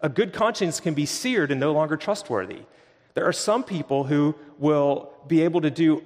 A 0.00 0.08
good 0.08 0.32
conscience 0.32 0.80
can 0.80 0.94
be 0.94 1.06
seared 1.06 1.50
and 1.50 1.60
no 1.60 1.72
longer 1.72 1.96
trustworthy. 1.96 2.60
There 3.14 3.26
are 3.26 3.32
some 3.32 3.64
people 3.64 4.04
who 4.04 4.34
will 4.58 5.12
be 5.26 5.42
able 5.42 5.60
to 5.60 5.70
do 5.70 6.02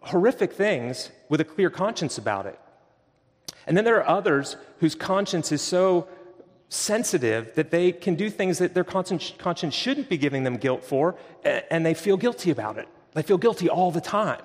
horrific 0.00 0.52
things 0.52 1.10
with 1.28 1.40
a 1.40 1.44
clear 1.44 1.70
conscience 1.70 2.18
about 2.18 2.46
it. 2.46 2.58
And 3.66 3.76
then 3.76 3.84
there 3.84 3.96
are 3.96 4.08
others 4.08 4.56
whose 4.78 4.94
conscience 4.94 5.52
is 5.52 5.62
so 5.62 6.08
sensitive 6.68 7.54
that 7.56 7.70
they 7.70 7.92
can 7.92 8.14
do 8.14 8.30
things 8.30 8.58
that 8.58 8.74
their 8.74 8.84
conscience, 8.84 9.74
shouldn't 9.74 10.08
be 10.08 10.16
giving 10.16 10.44
them 10.44 10.56
guilt 10.56 10.84
for, 10.84 11.16
and 11.44 11.84
they 11.84 11.94
feel 11.94 12.16
guilty 12.16 12.50
about 12.50 12.78
it. 12.78 12.88
They 13.12 13.22
feel 13.22 13.38
guilty 13.38 13.68
all 13.68 13.90
the 13.90 14.00
time. 14.00 14.42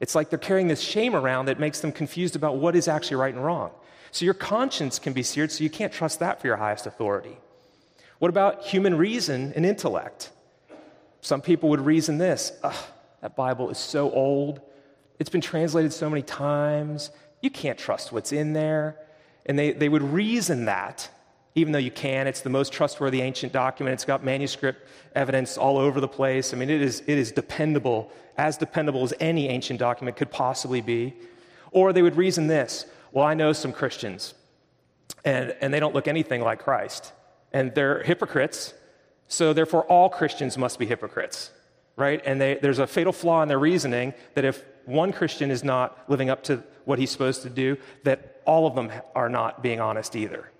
It's 0.00 0.14
like 0.14 0.30
they're 0.30 0.38
carrying 0.38 0.68
this 0.68 0.80
shame 0.80 1.14
around 1.14 1.46
that 1.46 1.60
makes 1.60 1.80
them 1.80 1.92
confused 1.92 2.36
about 2.36 2.56
what 2.56 2.74
is 2.74 2.88
actually 2.88 3.16
right 3.18 3.34
and 3.34 3.44
wrong. 3.44 3.70
So 4.12 4.24
your 4.24 4.34
conscience 4.34 4.98
can 4.98 5.12
be 5.12 5.22
seared, 5.22 5.52
so 5.52 5.62
you 5.62 5.70
can't 5.70 5.92
trust 5.92 6.18
that 6.20 6.40
for 6.40 6.46
your 6.46 6.56
highest 6.56 6.86
authority. 6.86 7.38
What 8.18 8.28
about 8.28 8.64
human 8.64 8.96
reason 8.96 9.52
and 9.54 9.64
intellect? 9.64 10.30
Some 11.20 11.40
people 11.40 11.68
would 11.70 11.80
reason 11.80 12.18
this 12.18 12.52
that 13.20 13.36
Bible 13.36 13.68
is 13.70 13.78
so 13.78 14.10
old, 14.10 14.60
it's 15.18 15.30
been 15.30 15.42
translated 15.42 15.92
so 15.92 16.08
many 16.08 16.22
times, 16.22 17.10
you 17.42 17.50
can't 17.50 17.78
trust 17.78 18.12
what's 18.12 18.32
in 18.32 18.54
there. 18.54 18.96
And 19.46 19.58
they, 19.58 19.72
they 19.72 19.88
would 19.88 20.02
reason 20.02 20.66
that 20.66 21.10
even 21.54 21.72
though 21.72 21.78
you 21.78 21.90
can. 21.90 22.26
It's 22.26 22.40
the 22.40 22.50
most 22.50 22.72
trustworthy 22.72 23.20
ancient 23.22 23.52
document. 23.52 23.94
It's 23.94 24.04
got 24.04 24.24
manuscript 24.24 24.86
evidence 25.14 25.58
all 25.58 25.78
over 25.78 26.00
the 26.00 26.08
place. 26.08 26.54
I 26.54 26.56
mean, 26.56 26.70
it 26.70 26.80
is, 26.80 27.02
it 27.06 27.18
is 27.18 27.32
dependable, 27.32 28.12
as 28.36 28.56
dependable 28.56 29.02
as 29.02 29.12
any 29.20 29.48
ancient 29.48 29.78
document 29.78 30.16
could 30.16 30.30
possibly 30.30 30.80
be. 30.80 31.14
Or 31.72 31.92
they 31.92 32.02
would 32.02 32.16
reason 32.16 32.46
this 32.46 32.86
well, 33.12 33.26
I 33.26 33.34
know 33.34 33.52
some 33.52 33.72
Christians, 33.72 34.34
and, 35.24 35.54
and 35.60 35.72
they 35.72 35.80
don't 35.80 35.94
look 35.94 36.08
anything 36.08 36.40
like 36.40 36.60
Christ, 36.62 37.12
and 37.52 37.74
they're 37.74 38.02
hypocrites, 38.02 38.74
so 39.28 39.52
therefore 39.52 39.84
all 39.84 40.08
Christians 40.08 40.56
must 40.56 40.78
be 40.78 40.86
hypocrites, 40.86 41.50
right? 41.96 42.22
And 42.24 42.40
they, 42.40 42.58
there's 42.60 42.78
a 42.78 42.86
fatal 42.86 43.12
flaw 43.12 43.42
in 43.42 43.48
their 43.48 43.58
reasoning 43.58 44.14
that 44.34 44.44
if 44.44 44.64
one 44.84 45.12
Christian 45.12 45.50
is 45.50 45.62
not 45.62 46.04
living 46.08 46.30
up 46.30 46.42
to 46.44 46.62
what 46.84 46.98
he's 46.98 47.10
supposed 47.10 47.42
to 47.42 47.50
do, 47.50 47.76
that 48.04 48.40
all 48.44 48.66
of 48.66 48.74
them 48.74 48.90
are 49.14 49.28
not 49.28 49.62
being 49.62 49.80
honest 49.80 50.16
either. 50.16 50.50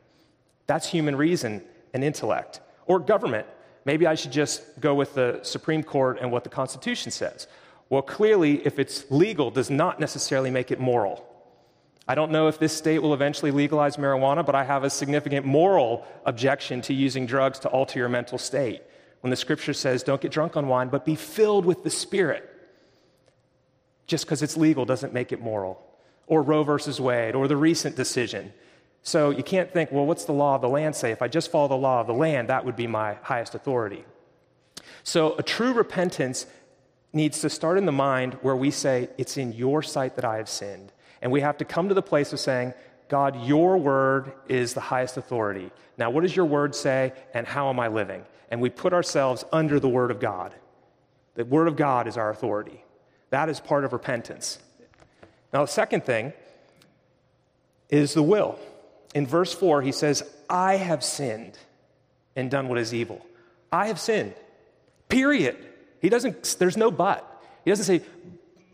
That's 0.66 0.86
human 0.88 1.16
reason 1.16 1.62
and 1.92 2.04
intellect. 2.04 2.60
Or 2.86 2.98
government. 3.00 3.46
Maybe 3.84 4.06
I 4.06 4.14
should 4.14 4.32
just 4.32 4.62
go 4.80 4.94
with 4.94 5.14
the 5.14 5.40
Supreme 5.42 5.82
Court 5.82 6.18
and 6.20 6.30
what 6.30 6.44
the 6.44 6.50
Constitution 6.50 7.10
says. 7.10 7.46
Well, 7.88 8.02
clearly, 8.02 8.64
if 8.64 8.78
it's 8.78 9.10
legal, 9.10 9.50
does 9.50 9.70
not 9.70 9.98
necessarily 9.98 10.50
make 10.50 10.70
it 10.70 10.78
moral. 10.78 11.26
I 12.10 12.16
don't 12.16 12.32
know 12.32 12.48
if 12.48 12.58
this 12.58 12.76
state 12.76 12.98
will 12.98 13.14
eventually 13.14 13.52
legalize 13.52 13.96
marijuana, 13.96 14.44
but 14.44 14.56
I 14.56 14.64
have 14.64 14.82
a 14.82 14.90
significant 14.90 15.46
moral 15.46 16.04
objection 16.26 16.82
to 16.82 16.92
using 16.92 17.24
drugs 17.24 17.60
to 17.60 17.68
alter 17.68 18.00
your 18.00 18.08
mental 18.08 18.36
state. 18.36 18.82
When 19.20 19.30
the 19.30 19.36
scripture 19.36 19.72
says, 19.72 20.02
don't 20.02 20.20
get 20.20 20.32
drunk 20.32 20.56
on 20.56 20.66
wine, 20.66 20.88
but 20.88 21.04
be 21.04 21.14
filled 21.14 21.64
with 21.64 21.84
the 21.84 21.90
Spirit. 21.90 22.50
Just 24.08 24.24
because 24.24 24.42
it's 24.42 24.56
legal 24.56 24.84
doesn't 24.84 25.12
make 25.12 25.30
it 25.30 25.40
moral. 25.40 25.86
Or 26.26 26.42
Roe 26.42 26.64
versus 26.64 27.00
Wade, 27.00 27.36
or 27.36 27.46
the 27.46 27.56
recent 27.56 27.94
decision. 27.94 28.52
So 29.04 29.30
you 29.30 29.44
can't 29.44 29.72
think, 29.72 29.92
well, 29.92 30.04
what's 30.04 30.24
the 30.24 30.32
law 30.32 30.56
of 30.56 30.62
the 30.62 30.68
land 30.68 30.96
say? 30.96 31.12
If 31.12 31.22
I 31.22 31.28
just 31.28 31.48
follow 31.52 31.68
the 31.68 31.76
law 31.76 32.00
of 32.00 32.08
the 32.08 32.12
land, 32.12 32.48
that 32.48 32.64
would 32.64 32.74
be 32.74 32.88
my 32.88 33.18
highest 33.22 33.54
authority. 33.54 34.04
So 35.04 35.36
a 35.38 35.44
true 35.44 35.72
repentance 35.72 36.46
needs 37.12 37.40
to 37.42 37.48
start 37.48 37.78
in 37.78 37.86
the 37.86 37.92
mind 37.92 38.34
where 38.42 38.56
we 38.56 38.72
say, 38.72 39.10
It's 39.16 39.36
in 39.36 39.52
your 39.52 39.80
sight 39.80 40.16
that 40.16 40.24
I 40.24 40.38
have 40.38 40.48
sinned. 40.48 40.90
And 41.22 41.30
we 41.30 41.40
have 41.40 41.58
to 41.58 41.64
come 41.64 41.88
to 41.88 41.94
the 41.94 42.02
place 42.02 42.32
of 42.32 42.40
saying, 42.40 42.74
God, 43.08 43.44
your 43.44 43.76
word 43.76 44.32
is 44.48 44.72
the 44.72 44.80
highest 44.80 45.16
authority. 45.16 45.70
Now, 45.98 46.10
what 46.10 46.22
does 46.22 46.34
your 46.34 46.46
word 46.46 46.74
say, 46.74 47.12
and 47.34 47.46
how 47.46 47.68
am 47.68 47.80
I 47.80 47.88
living? 47.88 48.24
And 48.50 48.60
we 48.60 48.70
put 48.70 48.92
ourselves 48.92 49.44
under 49.52 49.80
the 49.80 49.88
word 49.88 50.10
of 50.10 50.20
God. 50.20 50.54
The 51.34 51.44
word 51.44 51.68
of 51.68 51.76
God 51.76 52.06
is 52.06 52.16
our 52.16 52.30
authority. 52.30 52.84
That 53.30 53.48
is 53.48 53.60
part 53.60 53.84
of 53.84 53.92
repentance. 53.92 54.58
Now, 55.52 55.62
the 55.62 55.70
second 55.70 56.04
thing 56.04 56.32
is 57.88 58.14
the 58.14 58.22
will. 58.22 58.58
In 59.14 59.26
verse 59.26 59.52
4, 59.52 59.82
he 59.82 59.92
says, 59.92 60.22
I 60.48 60.76
have 60.76 61.02
sinned 61.02 61.58
and 62.36 62.50
done 62.50 62.68
what 62.68 62.78
is 62.78 62.94
evil. 62.94 63.24
I 63.72 63.88
have 63.88 63.98
sinned. 63.98 64.34
Period. 65.08 65.56
He 66.00 66.08
doesn't, 66.08 66.56
there's 66.58 66.76
no 66.76 66.90
but. 66.90 67.26
He 67.64 67.70
doesn't 67.70 67.84
say, 67.84 68.04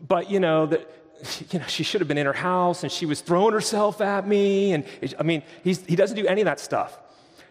but 0.05 0.29
you 0.29 0.39
know, 0.39 0.67
that, 0.67 0.87
you 1.51 1.59
know, 1.59 1.65
she 1.67 1.83
should 1.83 2.01
have 2.01 2.07
been 2.07 2.17
in 2.17 2.25
her 2.25 2.33
house 2.33 2.83
and 2.83 2.91
she 2.91 3.05
was 3.05 3.21
throwing 3.21 3.53
herself 3.53 4.01
at 4.01 4.27
me. 4.27 4.73
And 4.73 4.85
I 5.19 5.23
mean, 5.23 5.43
he 5.63 5.95
doesn't 5.95 6.15
do 6.15 6.27
any 6.27 6.41
of 6.41 6.45
that 6.45 6.59
stuff. 6.59 6.99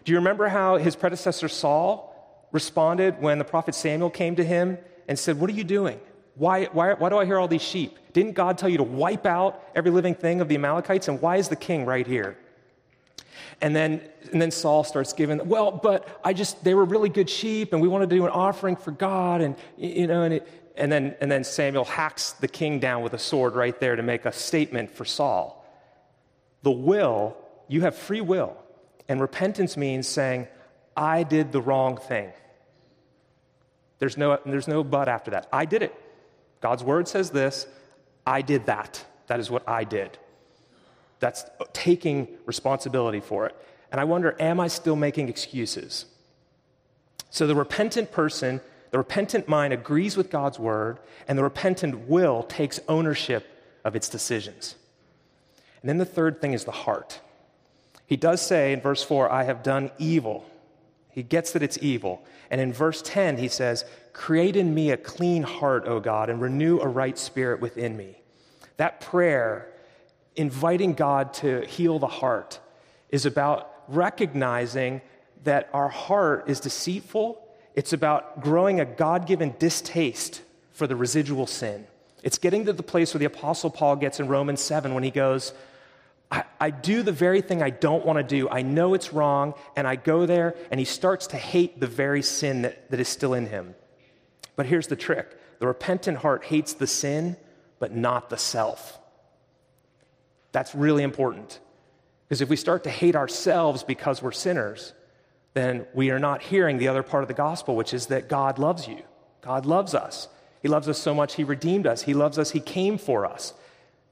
Do 0.05 0.11
you 0.11 0.17
remember 0.17 0.47
how 0.47 0.77
his 0.77 0.95
predecessor 0.95 1.49
Saul 1.49 2.13
responded 2.51 3.21
when 3.21 3.39
the 3.39 3.43
prophet 3.43 3.75
Samuel 3.75 4.09
came 4.09 4.35
to 4.37 4.43
him 4.43 4.77
and 5.07 5.19
said, 5.19 5.39
What 5.39 5.49
are 5.49 5.53
you 5.53 5.63
doing? 5.65 5.99
Why, 6.35 6.65
why, 6.65 6.93
why 6.93 7.09
do 7.09 7.17
I 7.17 7.25
hear 7.25 7.39
all 7.39 7.47
these 7.47 7.63
sheep? 7.63 7.97
Didn't 8.13 8.33
God 8.33 8.57
tell 8.57 8.69
you 8.69 8.77
to 8.77 8.83
wipe 8.83 9.25
out 9.25 9.63
every 9.75 9.91
living 9.91 10.13
thing 10.13 10.39
of 10.39 10.47
the 10.47 10.55
Amalekites? 10.55 11.07
And 11.07 11.19
why 11.19 11.37
is 11.37 11.49
the 11.49 11.55
king 11.55 11.85
right 11.85 12.05
here? 12.05 12.37
And 13.59 13.75
then, 13.75 14.01
and 14.31 14.41
then 14.41 14.51
Saul 14.51 14.83
starts 14.83 15.13
giving, 15.13 15.47
well, 15.47 15.71
but 15.71 16.19
I 16.23 16.33
just, 16.33 16.63
they 16.63 16.75
were 16.75 16.85
really 16.85 17.09
good 17.09 17.29
sheep 17.29 17.73
and 17.73 17.81
we 17.81 17.87
wanted 17.87 18.09
to 18.11 18.15
do 18.15 18.25
an 18.25 18.31
offering 18.31 18.75
for 18.75 18.91
God. 18.91 19.41
And, 19.41 19.55
you 19.77 20.05
know, 20.05 20.23
and, 20.23 20.35
it, 20.35 20.47
and, 20.77 20.91
then, 20.91 21.15
and 21.19 21.31
then 21.31 21.43
Samuel 21.43 21.85
hacks 21.85 22.31
the 22.33 22.47
king 22.47 22.79
down 22.79 23.01
with 23.01 23.13
a 23.13 23.19
sword 23.19 23.55
right 23.55 23.77
there 23.79 23.95
to 23.95 24.03
make 24.03 24.25
a 24.25 24.31
statement 24.31 24.91
for 24.91 25.05
Saul. 25.05 25.65
The 26.63 26.71
will, 26.71 27.37
you 27.67 27.81
have 27.81 27.95
free 27.95 28.21
will. 28.21 28.55
And 29.07 29.21
repentance 29.21 29.77
means 29.77 30.07
saying, 30.07 30.47
I 30.95 31.23
did 31.23 31.51
the 31.51 31.61
wrong 31.61 31.97
thing. 31.97 32.31
There's 33.99 34.17
no, 34.17 34.39
there's 34.45 34.67
no 34.67 34.83
but 34.83 35.07
after 35.07 35.31
that. 35.31 35.47
I 35.51 35.65
did 35.65 35.83
it. 35.83 35.95
God's 36.61 36.83
word 36.83 37.07
says 37.07 37.29
this. 37.29 37.67
I 38.25 38.41
did 38.41 38.65
that. 38.65 39.03
That 39.27 39.39
is 39.39 39.49
what 39.49 39.67
I 39.67 39.83
did. 39.83 40.17
That's 41.19 41.45
taking 41.73 42.27
responsibility 42.45 43.19
for 43.19 43.45
it. 43.47 43.55
And 43.91 44.01
I 44.01 44.03
wonder, 44.03 44.35
am 44.39 44.59
I 44.59 44.67
still 44.67 44.95
making 44.95 45.29
excuses? 45.29 46.05
So 47.29 47.47
the 47.47 47.55
repentant 47.55 48.11
person, 48.11 48.61
the 48.91 48.97
repentant 48.97 49.47
mind 49.47 49.73
agrees 49.73 50.15
with 50.15 50.29
God's 50.29 50.59
word, 50.59 50.99
and 51.27 51.37
the 51.37 51.43
repentant 51.43 52.07
will 52.07 52.43
takes 52.43 52.79
ownership 52.87 53.45
of 53.83 53.95
its 53.95 54.09
decisions. 54.09 54.75
And 55.81 55.89
then 55.89 55.97
the 55.97 56.05
third 56.05 56.41
thing 56.41 56.53
is 56.53 56.65
the 56.65 56.71
heart. 56.71 57.21
He 58.05 58.15
does 58.15 58.41
say 58.41 58.73
in 58.73 58.81
verse 58.81 59.03
4, 59.03 59.31
I 59.31 59.43
have 59.43 59.63
done 59.63 59.91
evil. 59.97 60.45
He 61.09 61.23
gets 61.23 61.51
that 61.51 61.63
it's 61.63 61.77
evil. 61.81 62.25
And 62.49 62.61
in 62.61 62.71
verse 62.71 63.01
10, 63.01 63.37
he 63.37 63.47
says, 63.47 63.85
Create 64.13 64.55
in 64.55 64.73
me 64.73 64.91
a 64.91 64.97
clean 64.97 65.43
heart, 65.43 65.85
O 65.87 65.99
God, 65.99 66.29
and 66.29 66.41
renew 66.41 66.79
a 66.79 66.87
right 66.87 67.17
spirit 67.17 67.59
within 67.59 67.97
me. 67.97 68.21
That 68.77 69.01
prayer 69.01 69.73
inviting 70.35 70.93
God 70.93 71.33
to 71.35 71.65
heal 71.65 71.99
the 71.99 72.07
heart 72.07 72.59
is 73.09 73.25
about 73.25 73.73
recognizing 73.87 75.01
that 75.43 75.69
our 75.73 75.89
heart 75.89 76.45
is 76.47 76.59
deceitful. 76.59 77.46
It's 77.77 77.93
about 77.93 78.41
growing 78.41 78.79
a 78.79 78.85
God 78.85 79.27
given 79.27 79.53
distaste 79.59 80.41
for 80.71 80.87
the 80.87 80.95
residual 80.95 81.45
sin. 81.45 81.85
It's 82.23 82.39
getting 82.39 82.65
to 82.65 82.73
the 82.73 82.81
place 82.81 83.13
where 83.13 83.19
the 83.19 83.25
Apostle 83.25 83.69
Paul 83.69 83.97
gets 83.97 84.19
in 84.19 84.27
Romans 84.27 84.61
7 84.61 84.95
when 84.95 85.03
he 85.03 85.11
goes, 85.11 85.53
I, 86.31 86.43
I, 86.59 86.71
do 86.71 87.03
the 87.03 87.11
very 87.11 87.39
thing 87.39 87.61
I 87.61 87.69
don't 87.69 88.03
want 88.03 88.17
to 88.17 88.23
do. 88.23 88.49
I 88.49 88.63
know 88.63 88.95
it's 88.95 89.13
wrong, 89.13 89.53
and 89.75 89.87
I 89.87 89.95
go 89.95 90.25
there, 90.25 90.55
and 90.71 90.79
he 90.79 90.85
starts 90.85 91.27
to 91.27 91.37
hate 91.37 91.79
the 91.79 91.85
very 91.85 92.23
sin 92.23 92.63
that, 92.63 92.89
that 92.89 92.99
is 92.99 93.07
still 93.07 93.35
in 93.35 93.45
him. 93.45 93.75
But 94.55 94.65
here's 94.65 94.87
the 94.87 94.95
trick 94.95 95.37
the 95.59 95.67
repentant 95.67 96.17
heart 96.17 96.45
hates 96.45 96.73
the 96.73 96.87
sin, 96.87 97.37
but 97.77 97.95
not 97.95 98.31
the 98.31 98.37
self. 98.37 98.97
That's 100.51 100.73
really 100.73 101.03
important. 101.03 101.59
Because 102.27 102.41
if 102.41 102.49
we 102.49 102.55
start 102.55 102.83
to 102.85 102.89
hate 102.89 103.15
ourselves 103.15 103.83
because 103.83 104.23
we're 104.23 104.31
sinners, 104.31 104.93
then 105.57 105.87
we 105.93 106.11
are 106.11 106.19
not 106.19 106.43
hearing 106.43 106.77
the 106.77 106.87
other 106.87 107.03
part 107.03 107.23
of 107.23 107.27
the 107.27 107.33
gospel, 107.33 107.75
which 107.75 107.93
is 107.93 108.07
that 108.07 108.29
God 108.29 108.59
loves 108.59 108.87
you. 108.87 109.01
God 109.41 109.65
loves 109.65 109.95
us. 109.95 110.27
He 110.61 110.67
loves 110.67 110.87
us 110.87 110.99
so 110.99 111.13
much, 111.13 111.35
He 111.35 111.43
redeemed 111.43 111.87
us. 111.87 112.03
He 112.03 112.13
loves 112.13 112.37
us, 112.37 112.51
He 112.51 112.59
came 112.59 112.97
for 112.97 113.25
us, 113.25 113.53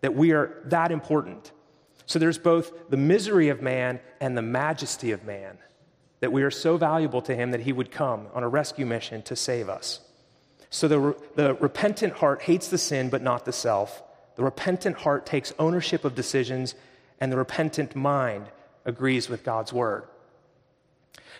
that 0.01 0.15
we 0.15 0.31
are 0.31 0.61
that 0.65 0.91
important. 0.91 1.51
So 2.05 2.19
there's 2.19 2.37
both 2.37 2.89
the 2.89 2.97
misery 2.97 3.49
of 3.49 3.61
man 3.61 3.99
and 4.19 4.37
the 4.37 4.41
majesty 4.41 5.11
of 5.11 5.23
man, 5.23 5.57
that 6.19 6.31
we 6.31 6.43
are 6.43 6.51
so 6.51 6.77
valuable 6.77 7.21
to 7.23 7.35
Him 7.35 7.51
that 7.51 7.61
He 7.61 7.73
would 7.73 7.91
come 7.91 8.27
on 8.33 8.43
a 8.43 8.47
rescue 8.47 8.85
mission 8.85 9.21
to 9.23 9.35
save 9.35 9.69
us. 9.69 10.01
So 10.69 10.87
the, 10.87 11.15
the 11.35 11.53
repentant 11.55 12.13
heart 12.13 12.41
hates 12.41 12.69
the 12.69 12.77
sin, 12.77 13.09
but 13.09 13.21
not 13.21 13.45
the 13.45 13.53
self. 13.53 14.03
The 14.35 14.43
repentant 14.43 14.97
heart 14.97 15.25
takes 15.25 15.53
ownership 15.57 16.05
of 16.05 16.15
decisions, 16.15 16.75
and 17.19 17.31
the 17.31 17.37
repentant 17.37 17.95
mind 17.95 18.47
agrees 18.83 19.29
with 19.29 19.43
God's 19.43 19.71
word. 19.71 20.03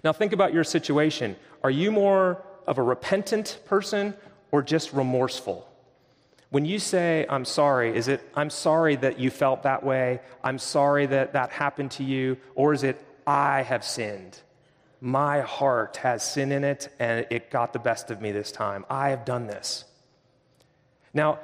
Now, 0.03 0.13
think 0.13 0.33
about 0.33 0.53
your 0.53 0.63
situation. 0.63 1.35
Are 1.63 1.69
you 1.69 1.91
more 1.91 2.43
of 2.67 2.77
a 2.77 2.81
repentant 2.81 3.59
person 3.65 4.13
or 4.51 4.61
just 4.61 4.93
remorseful? 4.93 5.67
When 6.49 6.63
you 6.63 6.79
say, 6.79 7.25
I'm 7.29 7.43
sorry, 7.43 7.95
is 7.95 8.07
it, 8.07 8.21
I'm 8.35 8.49
sorry 8.49 8.95
that 8.97 9.19
you 9.19 9.29
felt 9.29 9.63
that 9.63 9.83
way? 9.83 10.21
I'm 10.43 10.59
sorry 10.59 11.05
that 11.07 11.33
that 11.33 11.49
happened 11.49 11.91
to 11.91 12.03
you? 12.03 12.37
Or 12.53 12.73
is 12.73 12.83
it, 12.83 13.03
I 13.27 13.63
have 13.63 13.83
sinned? 13.83 14.39
My 15.01 15.41
heart 15.41 15.97
has 15.97 16.23
sin 16.23 16.51
in 16.51 16.63
it 16.63 16.89
and 16.99 17.27
it 17.29 17.51
got 17.51 17.73
the 17.73 17.79
best 17.79 18.11
of 18.11 18.21
me 18.21 18.31
this 18.31 18.51
time. 18.51 18.85
I 18.89 19.09
have 19.09 19.25
done 19.25 19.47
this. 19.47 19.85
Now, 21.13 21.39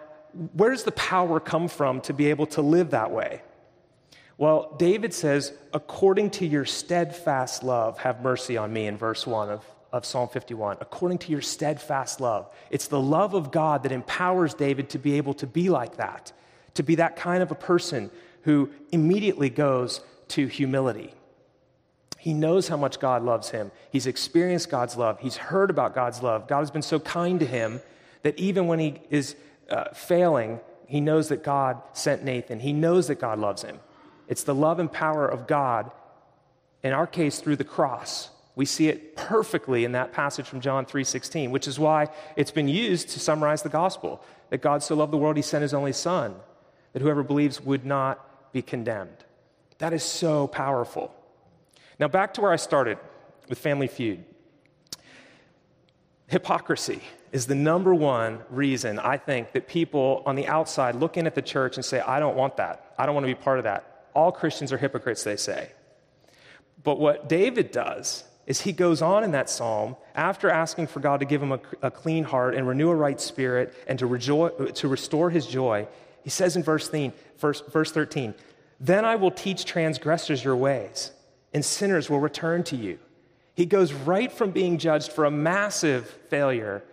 where 0.54 0.70
does 0.70 0.84
the 0.84 0.92
power 0.94 1.40
come 1.40 1.68
from 1.68 2.02
to 2.02 2.14
be 2.14 2.28
able 2.28 2.46
to 2.48 2.62
live 2.62 2.92
that 2.92 3.12
way? 3.12 3.42
Well, 4.42 4.74
David 4.80 5.14
says, 5.14 5.54
according 5.72 6.32
to 6.32 6.48
your 6.48 6.66
steadfast 6.66 7.62
love, 7.62 8.00
have 8.00 8.24
mercy 8.24 8.58
on 8.58 8.74
me 8.74 8.88
in 8.88 8.98
verse 8.98 9.28
1 9.28 9.50
of, 9.50 9.64
of 9.94 10.04
Psalm 10.04 10.30
51. 10.30 10.78
According 10.82 11.20
to 11.20 11.32
your 11.32 11.42
steadfast 11.42 12.20
love. 12.20 12.50
It's 12.72 12.88
the 12.88 13.00
love 13.00 13.36
of 13.36 13.52
God 13.52 13.84
that 13.84 13.92
empowers 13.92 14.56
David 14.56 14.90
to 14.90 14.98
be 14.98 15.18
able 15.18 15.36
to 15.36 15.46
be 15.46 15.70
like 15.70 15.98
that, 15.98 16.34
to 16.74 16.82
be 16.82 16.96
that 16.96 17.18
kind 17.18 17.44
of 17.44 17.52
a 17.52 17.56
person 17.56 18.10
who 18.42 18.72
immediately 18.92 19.52
goes 19.52 20.02
to 20.30 20.48
humility. 20.48 21.14
He 22.18 22.34
knows 22.34 22.68
how 22.68 22.78
much 22.78 23.00
God 23.00 23.22
loves 23.22 23.52
him. 23.52 23.70
He's 23.92 24.08
experienced 24.08 24.72
God's 24.72 24.98
love. 24.98 25.20
He's 25.20 25.38
heard 25.38 25.70
about 25.70 25.94
God's 25.94 26.24
love. 26.24 26.48
God 26.48 26.62
has 26.62 26.72
been 26.72 26.82
so 26.82 27.00
kind 27.00 27.40
to 27.42 27.46
him 27.46 27.80
that 28.24 28.40
even 28.40 28.66
when 28.66 28.80
he 28.80 29.02
is 29.12 29.36
uh, 29.70 29.94
failing, 29.94 30.60
he 30.88 31.00
knows 31.00 31.30
that 31.30 31.44
God 31.44 31.80
sent 31.94 32.24
Nathan. 32.24 32.60
He 32.60 32.74
knows 32.74 33.06
that 33.06 33.20
God 33.20 33.38
loves 33.38 33.62
him. 33.62 33.78
It's 34.28 34.44
the 34.44 34.56
love 34.56 34.80
and 34.80 34.92
power 34.92 35.28
of 35.28 35.48
God, 35.48 35.92
in 36.84 36.94
our 36.94 37.08
case, 37.08 37.40
through 37.40 37.58
the 37.58 37.64
cross. 37.64 38.30
We 38.56 38.66
see 38.66 38.90
it 38.90 39.16
perfectly 39.16 39.86
in 39.86 39.94
that 39.94 40.12
passage 40.12 40.46
from 40.46 40.62
John 40.62 40.86
3:16, 40.86 41.52
which 41.52 41.68
is 41.68 41.80
why 41.80 42.10
it's 42.36 42.52
been 42.52 42.68
used 42.68 43.10
to 43.10 43.20
summarize 43.20 43.62
the 43.62 43.70
gospel. 43.70 44.22
That 44.50 44.62
God 44.62 44.84
so 44.84 44.96
loved 44.96 45.14
the 45.14 45.18
world 45.18 45.38
he 45.38 45.42
sent 45.42 45.62
his 45.62 45.74
only 45.74 45.94
son, 45.94 46.36
that 46.94 47.02
whoever 47.02 47.24
believes 47.24 47.62
would 47.62 47.86
not 47.86 48.52
be 48.52 48.62
condemned. 48.62 49.24
That 49.78 49.94
is 49.94 50.04
so 50.04 50.48
powerful. 50.48 51.14
Now 52.00 52.08
back 52.08 52.34
to 52.34 52.42
where 52.42 52.52
I 52.52 52.58
started 52.58 52.98
with 53.48 53.58
Family 53.58 53.88
Feud. 53.88 54.24
Hypocrisy 56.28 57.02
is 57.32 57.48
the 57.48 57.56
number 57.56 57.94
one 57.94 58.42
reason 58.50 59.00
I 59.00 59.18
think 59.18 59.54
that 59.54 59.68
people 59.68 60.24
on 60.26 60.36
the 60.36 60.48
outside 60.48 60.96
look 60.96 61.18
in 61.18 61.28
at 61.28 61.36
the 61.36 61.42
church 61.42 61.78
and 61.78 61.86
say, 61.86 62.00
I 62.02 62.20
don't 62.20 62.36
want 62.36 62.58
that. 62.58 62.94
I 62.98 63.06
don't 63.06 63.16
want 63.16 63.26
to 63.26 63.34
be 63.34 63.42
part 63.42 63.58
of 63.58 63.64
that. 63.64 63.91
All 64.14 64.32
Christians 64.32 64.72
are 64.74 64.78
hypocrites, 64.78 65.24
they 65.24 65.36
say. 65.36 65.72
But 66.84 67.00
what 67.00 67.30
David 67.30 67.72
does 67.72 68.24
is 68.48 68.62
he 68.62 68.72
goes 68.72 69.02
on 69.02 69.24
in 69.24 69.32
that 69.32 69.50
psalm 69.50 69.96
after 70.16 70.50
asking 70.50 70.88
for 70.88 71.00
God 71.00 71.20
to 71.20 71.26
give 71.26 71.42
him 71.42 71.52
a, 71.52 71.60
a 71.82 71.92
clean 71.92 72.24
heart 72.24 72.56
and 72.56 72.68
renew 72.68 72.90
a 72.90 72.96
right 72.96 73.20
spirit 73.22 73.74
and 73.88 74.00
to, 74.00 74.08
rejo- 74.08 74.74
to 74.74 74.88
restore 74.88 75.30
his 75.30 75.46
joy. 75.46 75.88
He 76.24 76.30
says 76.30 76.56
in 76.56 76.64
verse, 76.64 76.88
theme, 76.88 77.14
verse, 77.38 77.62
verse 77.62 77.92
13, 77.92 78.34
Then 78.80 79.06
I 79.06 79.16
will 79.16 79.32
teach 79.32 79.66
transgressors 79.66 80.44
your 80.44 80.56
ways, 80.56 81.12
and 81.54 81.64
sinners 81.64 82.10
will 82.10 82.20
return 82.20 82.64
to 82.66 82.76
you. 82.76 83.00
He 83.54 83.66
goes 83.66 83.94
right 83.94 84.32
from 84.32 84.52
being 84.52 84.78
judged 84.78 85.12
for 85.12 85.26
a 85.26 85.32
massive 85.32 86.08
failure, 86.30 86.84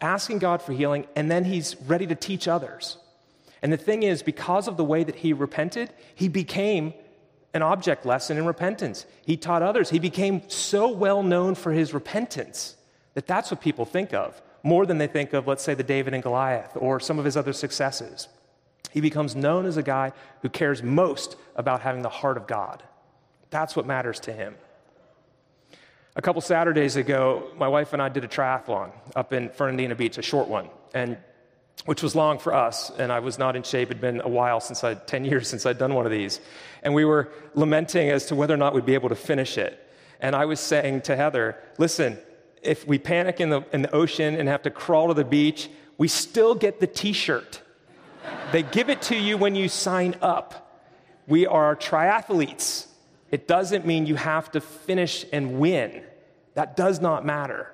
asking 0.00 0.38
God 0.38 0.62
for 0.62 0.72
healing, 0.72 1.06
and 1.14 1.30
then 1.30 1.44
he's 1.44 1.76
ready 1.82 2.06
to 2.06 2.14
teach 2.14 2.48
others. 2.48 2.96
And 3.64 3.72
the 3.72 3.78
thing 3.78 4.02
is, 4.02 4.22
because 4.22 4.68
of 4.68 4.76
the 4.76 4.84
way 4.84 5.04
that 5.04 5.14
he 5.14 5.32
repented, 5.32 5.90
he 6.14 6.28
became 6.28 6.92
an 7.54 7.62
object 7.62 8.04
lesson 8.04 8.36
in 8.36 8.44
repentance. 8.44 9.06
He 9.24 9.38
taught 9.38 9.62
others. 9.62 9.88
He 9.88 9.98
became 9.98 10.42
so 10.50 10.88
well 10.88 11.22
known 11.22 11.54
for 11.54 11.72
his 11.72 11.94
repentance 11.94 12.76
that 13.14 13.26
that's 13.26 13.50
what 13.50 13.62
people 13.62 13.86
think 13.86 14.12
of 14.12 14.42
more 14.62 14.84
than 14.84 14.98
they 14.98 15.06
think 15.06 15.32
of, 15.32 15.46
let's 15.46 15.62
say, 15.62 15.72
the 15.72 15.82
David 15.82 16.12
and 16.12 16.22
Goliath 16.22 16.72
or 16.76 17.00
some 17.00 17.18
of 17.18 17.24
his 17.24 17.38
other 17.38 17.54
successes. 17.54 18.28
He 18.90 19.00
becomes 19.00 19.34
known 19.34 19.64
as 19.64 19.78
a 19.78 19.82
guy 19.82 20.12
who 20.42 20.50
cares 20.50 20.82
most 20.82 21.36
about 21.56 21.80
having 21.80 22.02
the 22.02 22.10
heart 22.10 22.36
of 22.36 22.46
God. 22.46 22.82
That's 23.48 23.74
what 23.74 23.86
matters 23.86 24.20
to 24.20 24.32
him. 24.32 24.56
A 26.16 26.22
couple 26.22 26.42
Saturdays 26.42 26.96
ago, 26.96 27.50
my 27.56 27.68
wife 27.68 27.94
and 27.94 28.02
I 28.02 28.10
did 28.10 28.24
a 28.24 28.28
triathlon 28.28 28.92
up 29.16 29.32
in 29.32 29.48
Fernandina 29.48 29.94
Beach, 29.94 30.18
a 30.18 30.22
short 30.22 30.48
one. 30.48 30.68
And 30.92 31.16
which 31.86 32.02
was 32.02 32.14
long 32.14 32.38
for 32.38 32.54
us, 32.54 32.90
and 32.98 33.12
I 33.12 33.18
was 33.18 33.38
not 33.38 33.56
in 33.56 33.62
shape. 33.62 33.90
It 33.90 33.94
had 33.94 34.00
been 34.00 34.20
a 34.22 34.28
while 34.28 34.60
since 34.60 34.82
I, 34.82 34.94
10 34.94 35.24
years 35.24 35.48
since 35.48 35.66
I'd 35.66 35.78
done 35.78 35.94
one 35.94 36.06
of 36.06 36.12
these. 36.12 36.40
And 36.82 36.94
we 36.94 37.04
were 37.04 37.30
lamenting 37.54 38.10
as 38.10 38.26
to 38.26 38.34
whether 38.34 38.54
or 38.54 38.58
not 38.58 38.74
we'd 38.74 38.86
be 38.86 38.94
able 38.94 39.10
to 39.10 39.14
finish 39.14 39.58
it. 39.58 39.80
And 40.20 40.34
I 40.34 40.46
was 40.46 40.60
saying 40.60 41.02
to 41.02 41.16
Heather, 41.16 41.58
listen, 41.76 42.18
if 42.62 42.86
we 42.86 42.98
panic 42.98 43.40
in 43.40 43.50
the, 43.50 43.62
in 43.72 43.82
the 43.82 43.94
ocean 43.94 44.34
and 44.36 44.48
have 44.48 44.62
to 44.62 44.70
crawl 44.70 45.08
to 45.08 45.14
the 45.14 45.24
beach, 45.24 45.68
we 45.98 46.08
still 46.08 46.54
get 46.54 46.80
the 46.80 46.86
t 46.86 47.12
shirt. 47.12 47.60
they 48.52 48.62
give 48.62 48.88
it 48.88 49.02
to 49.02 49.16
you 49.16 49.36
when 49.36 49.54
you 49.54 49.68
sign 49.68 50.16
up. 50.22 50.82
We 51.26 51.46
are 51.46 51.76
triathletes. 51.76 52.86
It 53.30 53.46
doesn't 53.46 53.86
mean 53.86 54.06
you 54.06 54.14
have 54.14 54.50
to 54.52 54.60
finish 54.60 55.26
and 55.32 55.58
win. 55.58 56.02
That 56.54 56.76
does 56.76 57.00
not 57.00 57.26
matter. 57.26 57.73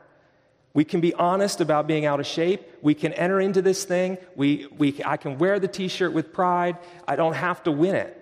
We 0.73 0.85
can 0.85 1.01
be 1.01 1.13
honest 1.15 1.61
about 1.61 1.87
being 1.87 2.07
out 2.07 2.21
of 2.21 2.27
shape. 2.27 2.63
We 2.81 2.95
can 2.95 3.13
enter 3.15 3.41
into 3.41 3.61
this 3.61 3.85
thing. 3.85 4.19
We, 4.37 4.69
we, 4.79 5.01
I 5.05 5.17
can 5.17 5.39
wear 5.39 5.59
the 5.59 5.69
t 5.69 5.89
shirt 5.89 6.13
with 6.13 6.33
pride. 6.33 6.79
I 7.09 7.17
don't 7.17 7.35
have 7.35 7.63
to 7.65 7.73
win 7.73 7.97
it. 7.97 8.17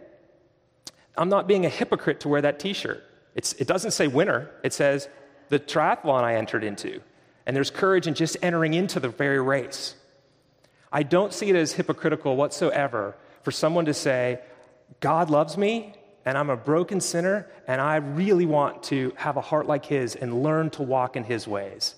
I'm 1.17 1.29
not 1.29 1.47
being 1.47 1.67
a 1.67 1.69
hypocrite 1.69 2.21
to 2.21 2.29
wear 2.29 2.41
that 2.43 2.59
t 2.59 2.73
shirt. 2.73 3.05
It 3.35 3.69
doesn't 3.69 3.93
say 3.93 4.09
winner, 4.09 4.51
it 4.65 4.73
says 4.73 5.09
the 5.49 5.61
triathlon 5.61 6.25
I 6.25 6.35
entered 6.37 6.65
into. 6.65 7.01
And 7.47 7.57
there's 7.57 7.71
courage 7.71 8.07
in 8.07 8.15
just 8.15 8.37
entering 8.43 8.75
into 8.75 9.01
the 9.01 9.09
very 9.09 9.41
race. 9.41 9.95
I 10.93 11.03
don't 11.03 11.33
see 11.33 11.49
it 11.51 11.57
as 11.57 11.73
hypocritical 11.73 12.37
whatsoever 12.37 13.17
for 13.43 13.51
someone 13.51 13.85
to 13.87 13.95
say, 13.95 14.41
God 15.01 15.31
loves 15.31 15.57
me, 15.57 15.95
and 16.25 16.37
I'm 16.37 16.51
a 16.51 16.57
broken 16.57 17.01
sinner, 17.01 17.51
and 17.67 17.81
I 17.81 17.97
really 17.97 18.47
want 18.47 18.83
to 18.85 19.13
have 19.17 19.37
a 19.37 19.41
heart 19.41 19.67
like 19.67 19.85
His 19.85 20.15
and 20.17 20.43
learn 20.43 20.71
to 20.71 20.83
walk 20.83 21.17
in 21.17 21.25
His 21.25 21.47
ways. 21.47 21.95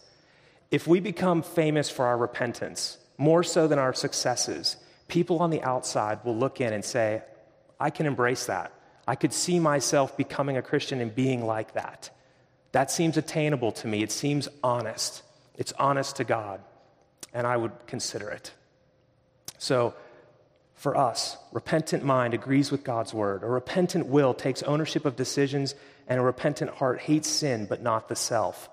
If 0.70 0.86
we 0.86 1.00
become 1.00 1.42
famous 1.42 1.90
for 1.90 2.06
our 2.06 2.16
repentance, 2.16 2.98
more 3.18 3.42
so 3.42 3.66
than 3.66 3.78
our 3.78 3.92
successes, 3.92 4.76
people 5.08 5.40
on 5.40 5.50
the 5.50 5.62
outside 5.62 6.24
will 6.24 6.36
look 6.36 6.60
in 6.60 6.72
and 6.72 6.84
say, 6.84 7.22
I 7.78 7.90
can 7.90 8.06
embrace 8.06 8.46
that. 8.46 8.72
I 9.06 9.16
could 9.16 9.32
see 9.32 9.58
myself 9.58 10.16
becoming 10.16 10.56
a 10.56 10.62
Christian 10.62 11.00
and 11.00 11.14
being 11.14 11.44
like 11.44 11.74
that. 11.74 12.10
That 12.72 12.90
seems 12.90 13.16
attainable 13.16 13.72
to 13.72 13.88
me. 13.88 14.02
It 14.02 14.12
seems 14.12 14.48
honest. 14.62 15.22
It's 15.56 15.72
honest 15.72 16.16
to 16.16 16.24
God, 16.24 16.60
and 17.34 17.46
I 17.46 17.56
would 17.56 17.72
consider 17.86 18.30
it. 18.30 18.52
So, 19.58 19.94
for 20.76 20.96
us, 20.96 21.36
repentant 21.52 22.04
mind 22.04 22.32
agrees 22.32 22.70
with 22.70 22.84
God's 22.84 23.12
word. 23.12 23.42
A 23.42 23.46
repentant 23.46 24.06
will 24.06 24.32
takes 24.32 24.62
ownership 24.62 25.04
of 25.04 25.16
decisions, 25.16 25.74
and 26.08 26.18
a 26.18 26.22
repentant 26.22 26.70
heart 26.70 27.00
hates 27.00 27.28
sin 27.28 27.66
but 27.66 27.82
not 27.82 28.08
the 28.08 28.16
self. 28.16 28.70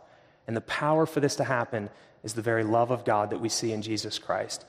And 0.47 0.55
the 0.55 0.61
power 0.61 1.05
for 1.05 1.19
this 1.19 1.35
to 1.35 1.43
happen 1.43 1.89
is 2.23 2.33
the 2.33 2.41
very 2.41 2.63
love 2.63 2.89
of 2.89 3.05
God 3.05 3.29
that 3.29 3.41
we 3.41 3.49
see 3.49 3.73
in 3.73 3.81
Jesus 3.81 4.17
Christ, 4.17 4.65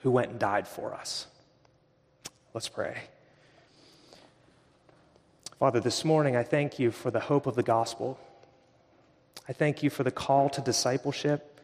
who 0.00 0.10
went 0.10 0.30
and 0.30 0.38
died 0.38 0.66
for 0.68 0.92
us. 0.92 1.26
Let's 2.52 2.68
pray. 2.68 2.98
Father, 5.58 5.80
this 5.80 6.04
morning 6.04 6.36
I 6.36 6.42
thank 6.42 6.78
you 6.78 6.90
for 6.90 7.10
the 7.10 7.20
hope 7.20 7.46
of 7.46 7.54
the 7.54 7.62
gospel. 7.62 8.18
I 9.48 9.52
thank 9.52 9.82
you 9.82 9.90
for 9.90 10.02
the 10.02 10.10
call 10.10 10.50
to 10.50 10.60
discipleship, 10.60 11.60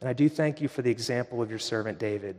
and 0.00 0.08
I 0.08 0.12
do 0.12 0.28
thank 0.28 0.60
you 0.60 0.68
for 0.68 0.82
the 0.82 0.90
example 0.90 1.42
of 1.42 1.50
your 1.50 1.58
servant 1.58 1.98
David. 1.98 2.36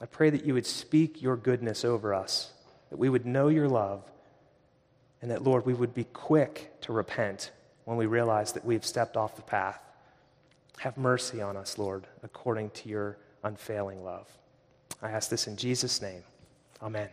I 0.00 0.06
pray 0.06 0.30
that 0.30 0.44
you 0.44 0.54
would 0.54 0.66
speak 0.66 1.20
your 1.20 1.36
goodness 1.36 1.84
over 1.84 2.14
us, 2.14 2.52
that 2.90 2.98
we 2.98 3.08
would 3.08 3.26
know 3.26 3.48
your 3.48 3.68
love, 3.68 4.02
and 5.20 5.30
that, 5.30 5.42
Lord, 5.42 5.66
we 5.66 5.74
would 5.74 5.94
be 5.94 6.04
quick 6.04 6.72
to 6.82 6.92
repent 6.92 7.50
when 7.86 7.96
we 7.96 8.04
realize 8.04 8.52
that 8.52 8.64
we've 8.64 8.84
stepped 8.84 9.16
off 9.16 9.36
the 9.36 9.42
path. 9.42 9.80
Have 10.80 10.98
mercy 10.98 11.40
on 11.40 11.56
us, 11.56 11.78
Lord, 11.78 12.06
according 12.22 12.70
to 12.70 12.88
your 12.88 13.16
unfailing 13.42 14.04
love. 14.04 14.28
I 15.00 15.10
ask 15.10 15.30
this 15.30 15.46
in 15.46 15.56
Jesus' 15.56 16.02
name. 16.02 16.22
Amen. 16.82 17.08